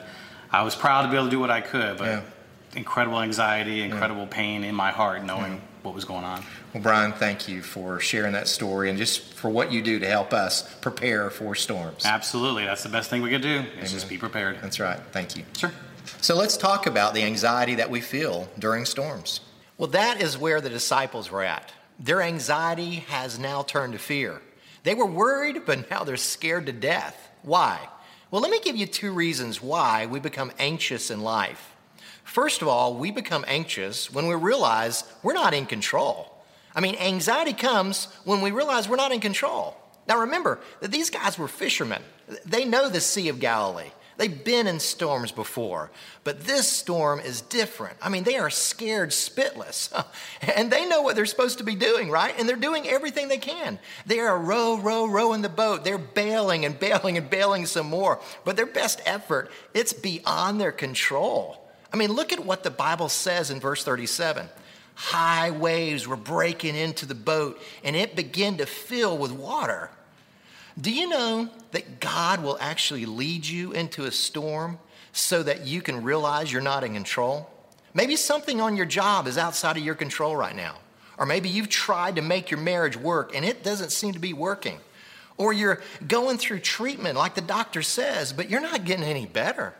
I 0.51 0.63
was 0.63 0.75
proud 0.75 1.03
to 1.03 1.09
be 1.09 1.15
able 1.15 1.25
to 1.25 1.31
do 1.31 1.39
what 1.39 1.51
I 1.51 1.61
could, 1.61 1.97
but 1.97 2.05
yeah. 2.05 2.21
incredible 2.75 3.21
anxiety, 3.21 3.81
incredible 3.81 4.23
yeah. 4.23 4.29
pain 4.29 4.63
in 4.63 4.75
my 4.75 4.91
heart 4.91 5.23
knowing 5.23 5.61
what 5.83 5.95
was 5.95 6.05
going 6.05 6.23
on. 6.23 6.43
Well, 6.73 6.83
Brian, 6.83 7.13
thank 7.13 7.47
you 7.47 7.61
for 7.61 7.99
sharing 7.99 8.33
that 8.33 8.47
story 8.47 8.89
and 8.89 8.97
just 8.97 9.33
for 9.33 9.49
what 9.49 9.71
you 9.71 9.81
do 9.81 9.99
to 9.99 10.07
help 10.07 10.33
us 10.33 10.75
prepare 10.75 11.29
for 11.29 11.55
storms. 11.55 12.05
Absolutely. 12.05 12.65
That's 12.65 12.83
the 12.83 12.89
best 12.89 13.09
thing 13.09 13.21
we 13.21 13.29
could 13.29 13.41
do 13.41 13.63
is 13.81 13.91
just 13.91 14.09
be 14.09 14.17
prepared. 14.17 14.57
That's 14.61 14.79
right. 14.79 14.99
Thank 15.11 15.35
you. 15.37 15.43
Sure. 15.57 15.71
So 16.21 16.35
let's 16.35 16.57
talk 16.57 16.85
about 16.85 17.13
the 17.13 17.23
anxiety 17.23 17.75
that 17.75 17.89
we 17.89 18.01
feel 18.01 18.49
during 18.59 18.85
storms. 18.85 19.41
Well, 19.77 19.89
that 19.91 20.21
is 20.21 20.37
where 20.37 20.59
the 20.59 20.69
disciples 20.69 21.31
were 21.31 21.43
at. 21.43 21.71
Their 21.99 22.21
anxiety 22.21 22.95
has 23.07 23.39
now 23.39 23.63
turned 23.63 23.93
to 23.93 23.99
fear. 23.99 24.41
They 24.83 24.95
were 24.95 25.05
worried, 25.05 25.63
but 25.65 25.89
now 25.89 26.03
they're 26.03 26.17
scared 26.17 26.65
to 26.67 26.71
death. 26.71 27.29
Why? 27.41 27.87
Well, 28.31 28.41
let 28.41 28.51
me 28.51 28.59
give 28.59 28.75
you 28.75 28.85
two 28.85 29.11
reasons 29.11 29.61
why 29.61 30.05
we 30.05 30.19
become 30.19 30.51
anxious 30.59 31.09
in 31.09 31.21
life. 31.21 31.75
First 32.23 32.61
of 32.61 32.67
all, 32.67 32.93
we 32.93 33.09
become 33.11 33.43
anxious 33.47 34.11
when 34.11 34.27
we 34.27 34.35
realize 34.35 35.03
we're 35.23 35.33
not 35.33 35.53
in 35.53 35.65
control. 35.65 36.31
I 36.75 36.81
mean, 36.81 36.95
anxiety 36.95 37.53
comes 37.53 38.05
when 38.23 38.41
we 38.41 38.51
realize 38.51 38.87
we're 38.87 38.97
not 38.97 39.11
in 39.11 39.19
control. 39.19 39.75
Now, 40.07 40.19
remember 40.19 40.59
that 40.81 40.91
these 40.91 41.09
guys 41.09 41.37
were 41.37 41.47
fishermen. 41.47 42.03
They 42.45 42.65
know 42.65 42.87
the 42.89 43.01
Sea 43.01 43.29
of 43.29 43.39
Galilee. 43.39 43.91
They've 44.19 44.43
been 44.43 44.67
in 44.67 44.81
storms 44.81 45.31
before, 45.31 45.91
but 46.25 46.41
this 46.41 46.67
storm 46.67 47.21
is 47.21 47.39
different. 47.39 47.95
I 48.01 48.09
mean, 48.09 48.25
they 48.25 48.35
are 48.35 48.49
scared 48.49 49.11
spitless, 49.11 49.93
and 50.57 50.69
they 50.69 50.85
know 50.85 51.01
what 51.01 51.15
they're 51.15 51.25
supposed 51.25 51.59
to 51.59 51.63
be 51.63 51.75
doing, 51.75 52.09
right? 52.11 52.35
And 52.37 52.47
they're 52.47 52.57
doing 52.57 52.85
everything 52.85 53.29
they 53.29 53.37
can. 53.37 53.79
They 54.05 54.19
are 54.19 54.37
row, 54.37 54.77
row, 54.77 55.05
rowing 55.05 55.41
the 55.41 55.47
boat. 55.47 55.85
They're 55.85 55.97
bailing 55.97 56.65
and 56.65 56.77
bailing 56.77 57.17
and 57.17 57.29
bailing 57.29 57.65
some 57.65 57.87
more, 57.87 58.19
but 58.43 58.57
their 58.57 58.65
best 58.65 59.01
effort, 59.05 59.51
it's 59.73 59.93
beyond 59.93 60.59
their 60.59 60.73
control. 60.73 61.65
I 61.93 61.95
mean, 61.95 62.11
look 62.11 62.33
at 62.33 62.43
what 62.43 62.63
the 62.63 62.71
Bible 62.71 63.07
says 63.07 63.49
in 63.49 63.61
verse 63.61 63.85
37 63.85 64.49
high 64.95 65.49
waves 65.49 66.05
were 66.05 66.17
breaking 66.17 66.75
into 66.75 67.05
the 67.05 67.15
boat 67.15 67.57
and 67.85 67.95
it 67.95 68.17
began 68.17 68.57
to 68.57 68.65
fill 68.65 69.17
with 69.17 69.31
water. 69.31 69.89
Do 70.79 70.91
you 70.91 71.09
know 71.09 71.49
that 71.71 71.99
God 71.99 72.41
will 72.41 72.57
actually 72.61 73.05
lead 73.05 73.45
you 73.45 73.71
into 73.73 74.05
a 74.05 74.11
storm 74.11 74.79
so 75.11 75.43
that 75.43 75.65
you 75.65 75.81
can 75.81 76.03
realize 76.03 76.51
you're 76.51 76.61
not 76.61 76.83
in 76.83 76.93
control? 76.93 77.49
Maybe 77.93 78.15
something 78.15 78.61
on 78.61 78.77
your 78.77 78.85
job 78.85 79.27
is 79.27 79.37
outside 79.37 79.75
of 79.75 79.83
your 79.83 79.95
control 79.95 80.35
right 80.35 80.55
now. 80.55 80.75
Or 81.17 81.25
maybe 81.25 81.49
you've 81.49 81.69
tried 81.69 82.15
to 82.15 82.21
make 82.21 82.49
your 82.49 82.59
marriage 82.61 82.95
work 82.95 83.35
and 83.35 83.43
it 83.43 83.63
doesn't 83.63 83.91
seem 83.91 84.13
to 84.13 84.19
be 84.19 84.31
working. 84.31 84.79
Or 85.37 85.51
you're 85.51 85.81
going 86.07 86.37
through 86.37 86.59
treatment 86.59 87.17
like 87.17 87.35
the 87.35 87.41
doctor 87.41 87.81
says, 87.81 88.31
but 88.31 88.49
you're 88.49 88.61
not 88.61 88.85
getting 88.85 89.03
any 89.03 89.25
better. 89.25 89.73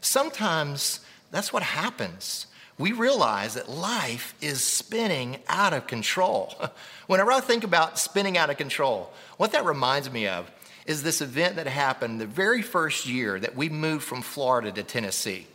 Sometimes 0.00 1.00
that's 1.30 1.52
what 1.52 1.62
happens 1.62 2.46
we 2.80 2.92
realize 2.92 3.54
that 3.54 3.68
life 3.68 4.34
is 4.40 4.64
spinning 4.64 5.38
out 5.48 5.74
of 5.74 5.86
control. 5.86 6.54
Whenever 7.06 7.30
I 7.30 7.40
think 7.40 7.62
about 7.62 7.98
spinning 7.98 8.38
out 8.38 8.48
of 8.48 8.56
control, 8.56 9.12
what 9.40 9.52
that 9.52 9.64
reminds 9.64 10.12
me 10.12 10.26
of 10.26 10.50
is 10.84 11.02
this 11.02 11.22
event 11.22 11.56
that 11.56 11.66
happened 11.66 12.20
the 12.20 12.26
very 12.26 12.60
first 12.60 13.06
year 13.06 13.40
that 13.40 13.56
we 13.56 13.70
moved 13.70 14.04
from 14.04 14.20
Florida 14.20 14.70
to 14.70 14.82
Tennessee. 14.82 15.46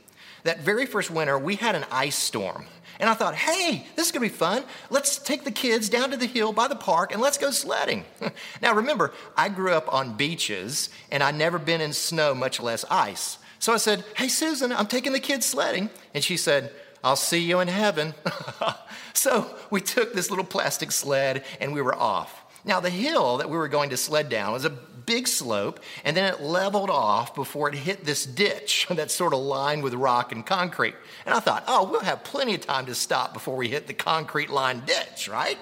That 0.44 0.62
very 0.62 0.88
first 0.88 1.12
winter, 1.12 1.38
we 1.38 1.56
had 1.56 1.76
an 1.76 1.86
ice 1.92 2.16
storm. 2.16 2.66
And 3.00 3.08
I 3.08 3.14
thought, 3.14 3.36
hey, 3.36 3.86
this 3.96 4.08
is 4.08 4.12
gonna 4.12 4.26
be 4.26 4.30
fun. 4.30 4.64
Let's 4.90 5.20
take 5.20 5.44
the 5.44 5.52
kids 5.52 5.88
down 5.88 6.10
to 6.10 6.18
the 6.18 6.26
hill 6.26 6.52
by 6.52 6.68
the 6.68 6.76
park 6.76 7.12
and 7.12 7.22
let's 7.22 7.38
go 7.38 7.52
sledding. 7.52 8.06
now, 8.60 8.74
remember, 8.74 9.14
I 9.38 9.50
grew 9.50 9.74
up 9.74 9.94
on 9.94 10.18
beaches 10.18 10.90
and 11.12 11.22
I'd 11.22 11.36
never 11.36 11.60
been 11.60 11.80
in 11.80 11.94
snow, 11.94 12.34
much 12.34 12.60
less 12.60 12.86
ice. 12.90 13.38
So 13.60 13.72
I 13.72 13.78
said, 13.78 14.04
hey, 14.18 14.30
Susan, 14.30 14.72
I'm 14.72 14.88
taking 14.88 15.14
the 15.14 15.20
kids 15.20 15.46
sledding. 15.46 15.92
And 16.16 16.24
she 16.24 16.38
said, 16.38 16.72
I'll 17.04 17.16
see 17.16 17.38
you 17.38 17.60
in 17.60 17.68
heaven. 17.68 18.16
so 19.14 19.56
we 19.70 19.80
took 19.80 20.16
this 20.16 20.32
little 20.32 20.44
plastic 20.44 20.92
sled 20.92 21.46
and 21.62 21.72
we 21.72 21.84
were 21.84 21.94
off. 21.94 22.42
Now, 22.66 22.80
the 22.80 22.90
hill 22.90 23.38
that 23.38 23.50
we 23.50 23.58
were 23.58 23.68
going 23.68 23.92
to 23.92 23.98
sled 23.98 24.28
down 24.28 24.52
was 24.52 24.66
a 24.66 24.72
big 25.06 25.28
slope, 25.28 25.80
and 26.04 26.18
then 26.18 26.34
it 26.34 26.42
leveled 26.42 26.90
off 26.90 27.36
before 27.36 27.70
it 27.70 27.76
hit 27.76 28.06
this 28.06 28.26
ditch 28.26 28.88
that's 28.92 29.14
sort 29.14 29.34
of 29.34 29.40
lined 29.40 29.84
with 29.84 29.94
rock 29.94 30.32
and 30.32 30.46
concrete. 30.46 30.96
And 31.26 31.34
I 31.36 31.40
thought, 31.40 31.64
oh, 31.68 31.90
we'll 31.90 32.02
have 32.02 32.24
plenty 32.24 32.56
of 32.56 32.62
time 32.62 32.88
to 32.88 32.96
stop 32.96 33.34
before 33.34 33.56
we 33.56 33.68
hit 33.68 33.88
the 33.88 33.94
concrete 33.94 34.50
lined 34.50 34.86
ditch, 34.86 35.30
right? 35.30 35.58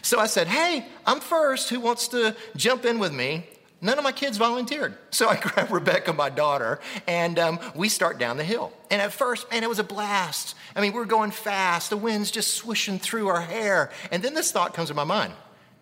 So 0.00 0.18
I 0.18 0.26
said, 0.26 0.46
hey, 0.46 0.86
I'm 1.06 1.20
first. 1.20 1.68
Who 1.68 1.80
wants 1.80 2.08
to 2.08 2.34
jump 2.56 2.84
in 2.86 2.98
with 2.98 3.12
me? 3.12 3.46
None 3.80 3.98
of 3.98 4.02
my 4.02 4.12
kids 4.12 4.38
volunteered. 4.38 4.96
So 5.10 5.28
I 5.28 5.36
grabbed 5.36 5.70
Rebecca, 5.70 6.12
my 6.12 6.30
daughter, 6.30 6.80
and 7.06 7.38
um, 7.38 7.58
we 7.74 7.88
start 7.88 8.18
down 8.18 8.36
the 8.36 8.44
hill. 8.44 8.72
And 8.90 9.02
at 9.02 9.12
first, 9.12 9.50
man, 9.50 9.64
it 9.64 9.68
was 9.68 9.78
a 9.78 9.84
blast. 9.84 10.54
I 10.76 10.80
mean, 10.80 10.92
we 10.92 11.00
are 11.00 11.06
going 11.06 11.32
fast. 11.32 11.90
The 11.90 11.96
wind's 11.96 12.30
just 12.30 12.54
swishing 12.54 12.98
through 12.98 13.28
our 13.28 13.40
hair. 13.40 13.90
And 14.12 14.22
then 14.22 14.34
this 14.34 14.52
thought 14.52 14.74
comes 14.74 14.88
to 14.90 14.94
my 14.94 15.04
mind 15.04 15.32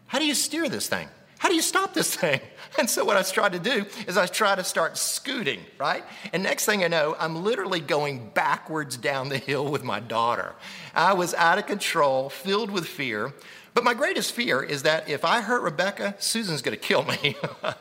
How 0.07 0.19
do 0.19 0.27
you 0.27 0.35
steer 0.35 0.69
this 0.69 0.89
thing? 0.89 1.09
How 1.39 1.49
do 1.49 1.55
you 1.55 1.63
stop 1.63 1.95
this 1.95 2.15
thing? 2.17 2.41
And 2.79 2.89
so 2.89 3.05
what 3.05 3.17
I 3.17 3.23
tried 3.23 3.53
to 3.53 3.59
do 3.59 3.87
is 4.07 4.17
I 4.17 4.27
tried 4.27 4.57
to 4.57 4.65
start 4.65 4.97
scooting, 4.99 5.61
right? 5.79 6.05
And 6.33 6.43
next 6.43 6.67
thing 6.67 6.85
I 6.85 6.89
know, 6.89 7.17
I'm 7.19 7.45
literally 7.45 7.81
going 7.81 8.31
backwards 8.31 8.97
down 8.97 9.29
the 9.29 9.39
hill 9.39 9.71
with 9.71 9.85
my 9.85 10.01
daughter. 10.01 10.55
I 10.95 11.13
was 11.13 11.35
out 11.35 11.59
of 11.59 11.67
control, 11.67 12.29
filled 12.29 12.71
with 12.71 12.87
fear. 12.87 13.33
But 13.75 13.85
my 13.85 13.95
greatest 13.95 14.33
fear 14.33 14.63
is 14.63 14.83
that 14.85 15.09
if 15.09 15.25
I 15.25 15.43
hurt 15.43 15.63
Rebecca, 15.63 16.15
Susan's 16.19 16.63
gonna 16.63 16.77
kill 16.77 17.05
me. 17.05 17.37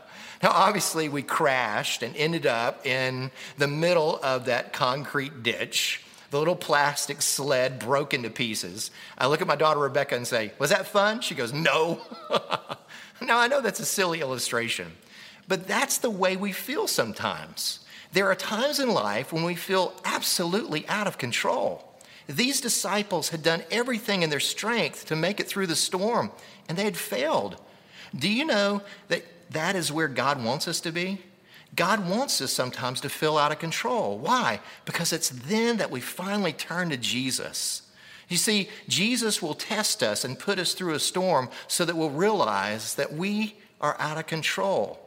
Now, 0.44 0.52
obviously, 0.52 1.10
we 1.10 1.24
crashed 1.24 2.04
and 2.04 2.16
ended 2.16 2.46
up 2.46 2.86
in 2.86 3.32
the 3.58 3.68
middle 3.68 4.20
of 4.22 4.46
that 4.46 4.74
concrete 4.74 5.42
ditch. 5.42 6.05
The 6.32 6.40
little 6.40 6.56
plastic 6.56 7.22
sled 7.22 7.80
broke 7.80 8.14
into 8.14 8.30
pieces. 8.30 8.92
I 9.18 9.28
look 9.28 9.42
at 9.42 9.48
my 9.48 9.56
daughter 9.56 9.80
Rebecca 9.80 10.16
and 10.16 10.28
say, 10.28 10.52
Was 10.58 10.72
that 10.72 10.88
fun? 10.88 11.22
She 11.22 11.36
goes, 11.36 11.54
No. 11.54 12.02
now, 13.22 13.38
I 13.38 13.48
know 13.48 13.62
that's 13.62 13.80
a 13.80 13.86
silly 13.86 14.22
illustration, 14.22 14.94
but 15.48 15.68
that's 15.68 15.98
the 15.98 16.10
way 16.10 16.36
we 16.36 16.52
feel 16.52 16.88
sometimes. 16.88 17.80
There 18.12 18.30
are 18.30 18.36
times 18.36 18.80
in 18.80 18.90
life 18.90 19.34
when 19.34 19.44
we 19.44 19.56
feel 19.56 19.94
absolutely 20.06 20.88
out 20.88 21.08
of 21.08 21.18
control. 21.18 21.96
These 22.28 22.62
disciples 22.62 23.30
had 23.30 23.44
done 23.44 23.64
everything 23.70 24.24
in 24.24 24.30
their 24.30 24.40
strength 24.40 25.06
to 25.08 25.16
make 25.16 25.40
it 25.40 25.48
through 25.48 25.68
the 25.68 25.76
storm, 25.76 26.32
and 26.68 26.78
they 26.78 26.86
had 26.86 26.98
failed. 26.98 27.58
Do 28.18 28.30
you 28.30 28.46
know 28.46 28.82
that 29.10 29.24
that 29.52 29.76
is 29.76 29.92
where 29.92 30.08
God 30.08 30.44
wants 30.44 30.68
us 30.68 30.80
to 30.82 30.92
be? 30.92 31.22
God 31.76 32.08
wants 32.08 32.42
us 32.42 32.54
sometimes 32.54 33.02
to 33.02 33.10
feel 33.10 33.38
out 33.38 33.52
of 33.52 33.60
control. 33.60 34.18
Why? 34.18 34.62
Because 34.86 35.12
it's 35.12 35.30
then 35.30 35.78
that 35.78 35.92
we 35.92 36.00
finally 36.00 36.54
turn 36.54 36.90
to 36.90 36.98
Jesus. 36.98 37.82
You 38.30 38.38
see, 38.38 38.70
Jesus 38.88 39.42
will 39.42 39.54
test 39.54 40.02
us 40.02 40.24
and 40.24 40.40
put 40.40 40.58
us 40.58 40.74
through 40.74 40.94
a 40.94 41.00
storm 41.00 41.50
so 41.68 41.86
that 41.86 41.96
we'll 41.96 42.10
realize 42.10 42.96
that 42.96 43.14
we 43.14 43.56
are 43.82 43.96
out 44.00 44.18
of 44.18 44.26
control. 44.26 45.00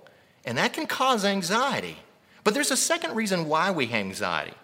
And 0.45 0.59
that 0.59 0.73
can 0.73 0.87
cause 0.87 1.25
anxiety. 1.25 1.99
But 2.45 2.55
there's 2.55 2.71
a 2.71 2.77
second 2.77 3.15
reason 3.15 3.49
why 3.49 3.71
we 3.71 3.87
have 3.87 4.01
anxiety. 4.01 4.55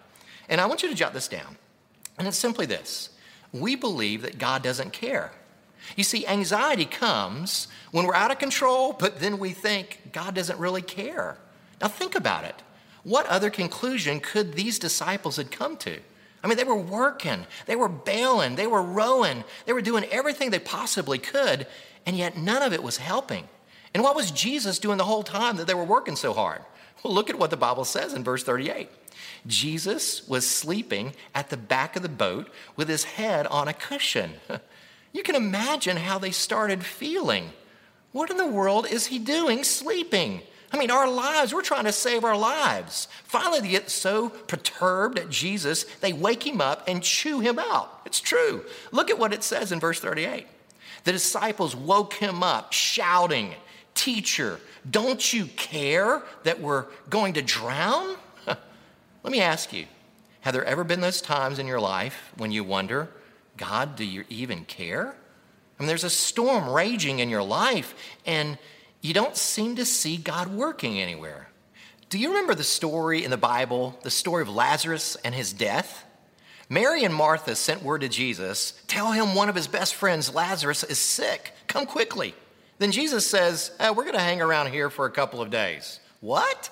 And 0.47 0.61
I 0.61 0.65
want 0.67 0.83
you 0.83 0.89
to 0.89 0.95
jot 0.95 1.13
this 1.13 1.27
down. 1.27 1.57
And 2.17 2.27
it's 2.27 2.37
simply 2.37 2.65
this 2.65 3.09
we 3.51 3.75
believe 3.75 4.21
that 4.21 4.37
God 4.37 4.63
doesn't 4.63 4.91
care. 4.91 5.31
You 5.95 6.03
see, 6.03 6.25
anxiety 6.27 6.85
comes 6.85 7.67
when 7.91 8.05
we're 8.05 8.15
out 8.15 8.31
of 8.31 8.39
control, 8.39 8.93
but 8.93 9.19
then 9.19 9.37
we 9.37 9.51
think 9.51 10.09
God 10.11 10.33
doesn't 10.33 10.59
really 10.59 10.81
care. 10.81 11.37
Now, 11.81 11.87
think 11.87 12.15
about 12.15 12.45
it. 12.45 12.63
What 13.03 13.27
other 13.27 13.49
conclusion 13.49 14.19
could 14.19 14.53
these 14.53 14.79
disciples 14.79 15.37
have 15.37 15.51
come 15.51 15.77
to? 15.77 15.99
I 16.43 16.47
mean, 16.47 16.57
they 16.57 16.63
were 16.63 16.75
working, 16.75 17.47
they 17.65 17.75
were 17.75 17.89
bailing, 17.89 18.55
they 18.55 18.67
were 18.67 18.81
rowing, 18.81 19.43
they 19.65 19.73
were 19.73 19.81
doing 19.81 20.03
everything 20.05 20.51
they 20.51 20.59
possibly 20.59 21.17
could, 21.17 21.65
and 22.05 22.15
yet 22.15 22.37
none 22.37 22.61
of 22.61 22.71
it 22.71 22.83
was 22.83 22.97
helping. 22.97 23.47
And 23.93 24.03
what 24.03 24.15
was 24.15 24.29
Jesus 24.29 24.77
doing 24.77 24.97
the 24.97 25.05
whole 25.05 25.23
time 25.23 25.57
that 25.57 25.65
they 25.65 25.73
were 25.73 25.83
working 25.83 26.15
so 26.15 26.33
hard? 26.33 26.61
Well, 27.03 27.13
look 27.13 27.29
at 27.29 27.39
what 27.39 27.49
the 27.49 27.57
Bible 27.57 27.85
says 27.85 28.13
in 28.13 28.23
verse 28.23 28.43
38. 28.43 28.89
Jesus 29.47 30.27
was 30.27 30.47
sleeping 30.47 31.13
at 31.33 31.49
the 31.49 31.57
back 31.57 31.95
of 31.95 32.01
the 32.01 32.09
boat 32.09 32.49
with 32.75 32.89
his 32.89 33.03
head 33.03 33.47
on 33.47 33.67
a 33.67 33.73
cushion. 33.73 34.33
You 35.13 35.23
can 35.23 35.35
imagine 35.35 35.95
how 35.95 36.19
they 36.19 36.31
started 36.31 36.83
feeling. 36.83 37.51
What 38.11 38.29
in 38.29 38.35
the 38.35 38.45
world 38.45 38.85
is 38.85 39.05
he 39.05 39.17
doing 39.17 39.63
sleeping? 39.63 40.41
I 40.71 40.77
mean, 40.77 40.91
our 40.91 41.09
lives, 41.09 41.53
we're 41.53 41.61
trying 41.61 41.85
to 41.85 41.91
save 41.91 42.23
our 42.23 42.37
lives. 42.37 43.07
Finally, 43.23 43.61
they 43.61 43.69
get 43.69 43.89
so 43.89 44.29
perturbed 44.29 45.19
at 45.19 45.29
Jesus, 45.29 45.83
they 46.01 46.13
wake 46.13 46.45
him 46.45 46.61
up 46.61 46.87
and 46.87 47.01
chew 47.01 47.39
him 47.39 47.59
out. 47.59 48.01
It's 48.05 48.19
true. 48.19 48.65
Look 48.91 49.09
at 49.09 49.19
what 49.19 49.33
it 49.33 49.43
says 49.43 49.71
in 49.71 49.79
verse 49.79 49.99
38. 49.99 50.47
The 51.03 51.11
disciples 51.11 51.75
woke 51.75 52.15
him 52.15 52.43
up 52.43 52.73
shouting, 52.73 53.53
Teacher, 53.93 54.59
don't 54.89 55.33
you 55.33 55.45
care 55.55 56.21
that 56.43 56.59
we're 56.59 56.85
going 57.09 57.33
to 57.35 57.41
drown? 57.41 58.15
Let 58.45 59.31
me 59.31 59.41
ask 59.41 59.71
you 59.71 59.85
have 60.41 60.53
there 60.53 60.65
ever 60.65 60.83
been 60.83 61.01
those 61.01 61.21
times 61.21 61.57
in 61.57 61.65
your 61.65 61.79
life 61.79 62.31
when 62.37 62.51
you 62.51 62.63
wonder, 62.63 63.09
God, 63.57 63.95
do 63.95 64.03
you 64.03 64.25
even 64.29 64.65
care? 64.65 65.15
I 65.79 65.83
mean, 65.83 65.87
there's 65.87 66.03
a 66.03 66.09
storm 66.09 66.69
raging 66.69 67.19
in 67.19 67.29
your 67.29 67.41
life, 67.41 67.95
and 68.25 68.57
you 69.05 69.13
don't 69.13 69.37
seem 69.37 69.75
to 69.75 69.85
see 69.85 70.17
God 70.17 70.47
working 70.47 70.99
anywhere. 70.99 71.49
Do 72.09 72.17
you 72.17 72.29
remember 72.29 72.55
the 72.55 72.63
story 72.63 73.23
in 73.23 73.29
the 73.29 73.37
Bible, 73.37 73.99
the 74.01 74.09
story 74.09 74.41
of 74.41 74.49
Lazarus 74.49 75.15
and 75.23 75.35
his 75.35 75.53
death? 75.53 76.03
Mary 76.69 77.03
and 77.03 77.13
Martha 77.13 77.55
sent 77.55 77.83
word 77.83 78.01
to 78.01 78.09
Jesus 78.09 78.73
tell 78.87 79.11
him 79.11 79.35
one 79.35 79.47
of 79.47 79.53
his 79.53 79.67
best 79.67 79.93
friends, 79.93 80.33
Lazarus, 80.33 80.83
is 80.83 80.97
sick. 80.97 81.53
Come 81.67 81.85
quickly. 81.85 82.33
Then 82.79 82.91
Jesus 82.91 83.27
says, 83.27 83.69
eh, 83.79 83.91
We're 83.91 84.05
going 84.05 84.15
to 84.15 84.19
hang 84.19 84.41
around 84.41 84.71
here 84.71 84.89
for 84.89 85.05
a 85.05 85.11
couple 85.11 85.39
of 85.39 85.51
days. 85.51 85.99
What? 86.19 86.71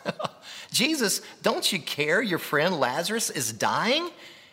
Jesus, 0.71 1.21
don't 1.43 1.71
you 1.71 1.77
care 1.77 2.19
your 2.19 2.39
friend 2.39 2.79
Lazarus 2.79 3.29
is 3.29 3.53
dying? 3.53 4.09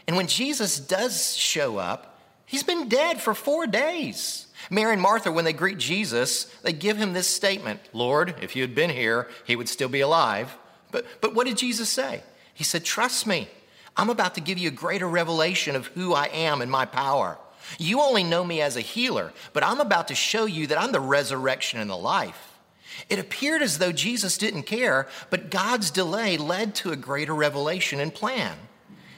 And 0.06 0.18
when 0.18 0.26
Jesus 0.26 0.78
does 0.78 1.34
show 1.34 1.78
up, 1.78 2.20
he's 2.44 2.62
been 2.62 2.90
dead 2.90 3.22
for 3.22 3.32
four 3.32 3.66
days. 3.66 4.48
Mary 4.68 4.92
and 4.92 5.02
Martha, 5.02 5.32
when 5.32 5.44
they 5.44 5.52
greet 5.52 5.78
Jesus, 5.78 6.44
they 6.62 6.72
give 6.72 6.96
him 6.96 7.12
this 7.12 7.28
statement 7.28 7.80
Lord, 7.92 8.34
if 8.42 8.54
you 8.54 8.62
had 8.62 8.74
been 8.74 8.90
here, 8.90 9.28
he 9.46 9.56
would 9.56 9.68
still 9.68 9.88
be 9.88 10.00
alive. 10.00 10.56
But, 10.90 11.06
but 11.20 11.34
what 11.34 11.46
did 11.46 11.56
Jesus 11.56 11.88
say? 11.88 12.22
He 12.52 12.64
said, 12.64 12.84
Trust 12.84 13.26
me. 13.26 13.48
I'm 13.96 14.10
about 14.10 14.34
to 14.36 14.40
give 14.40 14.58
you 14.58 14.68
a 14.68 14.72
greater 14.72 15.08
revelation 15.08 15.76
of 15.76 15.88
who 15.88 16.14
I 16.14 16.26
am 16.26 16.62
and 16.62 16.70
my 16.70 16.86
power. 16.86 17.38
You 17.78 18.00
only 18.00 18.24
know 18.24 18.44
me 18.44 18.60
as 18.60 18.76
a 18.76 18.80
healer, 18.80 19.32
but 19.52 19.64
I'm 19.64 19.80
about 19.80 20.08
to 20.08 20.14
show 20.14 20.46
you 20.46 20.66
that 20.68 20.80
I'm 20.80 20.92
the 20.92 21.00
resurrection 21.00 21.80
and 21.80 21.90
the 21.90 21.96
life. 21.96 22.58
It 23.08 23.18
appeared 23.18 23.62
as 23.62 23.78
though 23.78 23.92
Jesus 23.92 24.38
didn't 24.38 24.64
care, 24.64 25.08
but 25.30 25.50
God's 25.50 25.90
delay 25.90 26.36
led 26.36 26.74
to 26.76 26.92
a 26.92 26.96
greater 26.96 27.34
revelation 27.34 28.00
and 28.00 28.14
plan. 28.14 28.56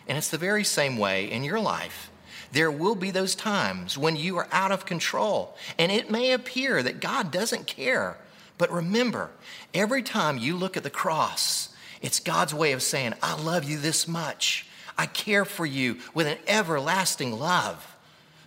And 0.07 0.19
it's 0.19 0.31
the 0.31 0.39
very 0.39 0.65
same 0.65 0.99
way 0.99 1.31
in 1.31 1.45
your 1.45 1.61
life. 1.61 2.11
There 2.53 2.71
will 2.71 2.95
be 2.95 3.11
those 3.11 3.35
times 3.35 3.97
when 3.97 4.17
you 4.17 4.37
are 4.37 4.49
out 4.53 4.73
of 4.73 4.85
control, 4.87 5.57
and 5.79 5.91
it 5.91 6.11
may 6.11 6.33
appear 6.33 6.83
that 6.83 7.01
God 7.01 7.31
doesn't 7.31 7.67
care. 7.67 8.19
But 8.59 8.71
remember, 8.71 9.31
every 9.73 10.03
time 10.03 10.39
you 10.39 10.57
look 10.57 10.77
at 10.77 10.83
the 10.83 10.91
cross, 10.91 11.71
it's 12.03 12.21
God's 12.21 12.55
way 12.55 12.73
of 12.73 12.83
saying, 12.83 13.15
I 13.23 13.41
love 13.41 13.65
you 13.65 13.79
this 13.79 14.07
much. 14.07 14.67
I 14.99 15.07
care 15.07 15.45
for 15.45 15.65
you 15.65 15.99
with 16.13 16.27
an 16.27 16.39
everlasting 16.47 17.33
love. 17.33 17.97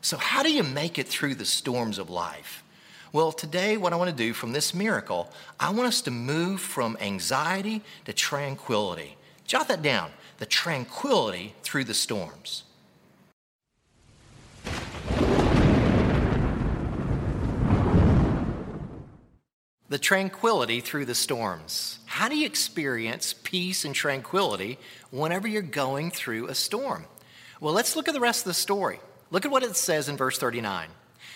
So, 0.01 0.17
how 0.17 0.43
do 0.43 0.53
you 0.53 0.61
make 0.61 0.99
it 0.99 1.07
through 1.07 1.35
the 1.35 1.45
storms 1.45 1.97
of 1.97 2.09
life? 2.11 2.63
Well, 3.11 3.31
today, 3.31 3.75
what 3.77 3.93
I 3.93 3.95
want 3.95 4.11
to 4.11 4.15
do 4.15 4.33
from 4.33 4.51
this 4.51 4.73
miracle, 4.73 5.31
I 5.59 5.71
want 5.71 5.87
us 5.87 6.01
to 6.01 6.11
move 6.11 6.61
from 6.61 6.97
anxiety 7.01 7.81
to 8.03 8.13
tranquility. 8.13 9.17
Jot 9.47 9.67
that 9.69 9.81
down 9.81 10.11
the 10.37 10.45
tranquility 10.45 11.55
through 11.63 11.85
the 11.85 11.93
storms. 11.93 12.63
The 19.95 19.99
tranquility 19.99 20.81
through 20.81 21.05
the 21.05 21.15
storms. 21.15 21.99
How 22.03 22.27
do 22.27 22.35
you 22.35 22.45
experience 22.45 23.33
peace 23.43 23.85
and 23.85 23.95
tranquility 23.95 24.77
whenever 25.09 25.47
you're 25.47 25.61
going 25.61 26.11
through 26.11 26.47
a 26.47 26.53
storm? 26.53 27.05
Well, 27.61 27.73
let's 27.73 27.95
look 27.95 28.09
at 28.09 28.13
the 28.13 28.19
rest 28.19 28.41
of 28.41 28.49
the 28.49 28.55
story. 28.55 28.99
Look 29.31 29.45
at 29.45 29.51
what 29.51 29.63
it 29.63 29.77
says 29.77 30.09
in 30.09 30.17
verse 30.17 30.37
39. 30.37 30.89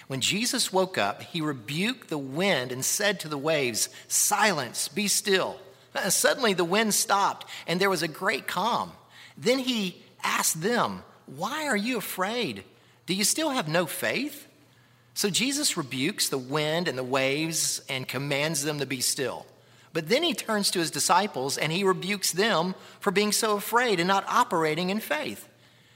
When 0.07 0.19
Jesus 0.19 0.73
woke 0.73 0.97
up, 0.97 1.21
he 1.21 1.39
rebuked 1.39 2.09
the 2.09 2.17
wind 2.17 2.73
and 2.73 2.83
said 2.83 3.21
to 3.21 3.29
the 3.29 3.37
waves, 3.37 3.87
Silence, 4.09 4.89
be 4.89 5.07
still. 5.07 5.57
Suddenly 6.09 6.51
the 6.51 6.65
wind 6.65 6.93
stopped 6.93 7.47
and 7.65 7.79
there 7.79 7.89
was 7.89 8.03
a 8.03 8.09
great 8.09 8.45
calm. 8.45 8.91
Then 9.37 9.59
he 9.59 10.03
asked 10.21 10.61
them, 10.61 11.03
Why 11.27 11.65
are 11.67 11.77
you 11.77 11.97
afraid? 11.97 12.65
Do 13.05 13.13
you 13.13 13.23
still 13.23 13.51
have 13.51 13.69
no 13.69 13.85
faith? 13.85 14.48
So 15.19 15.29
Jesus 15.29 15.75
rebukes 15.75 16.29
the 16.29 16.37
wind 16.37 16.87
and 16.87 16.97
the 16.97 17.03
waves 17.03 17.81
and 17.89 18.07
commands 18.07 18.63
them 18.63 18.79
to 18.79 18.85
be 18.85 19.01
still. 19.01 19.45
But 19.91 20.07
then 20.07 20.23
he 20.23 20.33
turns 20.33 20.71
to 20.71 20.79
his 20.79 20.91
disciples 20.91 21.57
and 21.57 21.73
he 21.73 21.83
rebukes 21.83 22.31
them 22.31 22.73
for 23.01 23.11
being 23.11 23.33
so 23.33 23.57
afraid 23.57 23.99
and 23.99 24.07
not 24.07 24.23
operating 24.29 24.91
in 24.91 25.01
faith. 25.01 25.45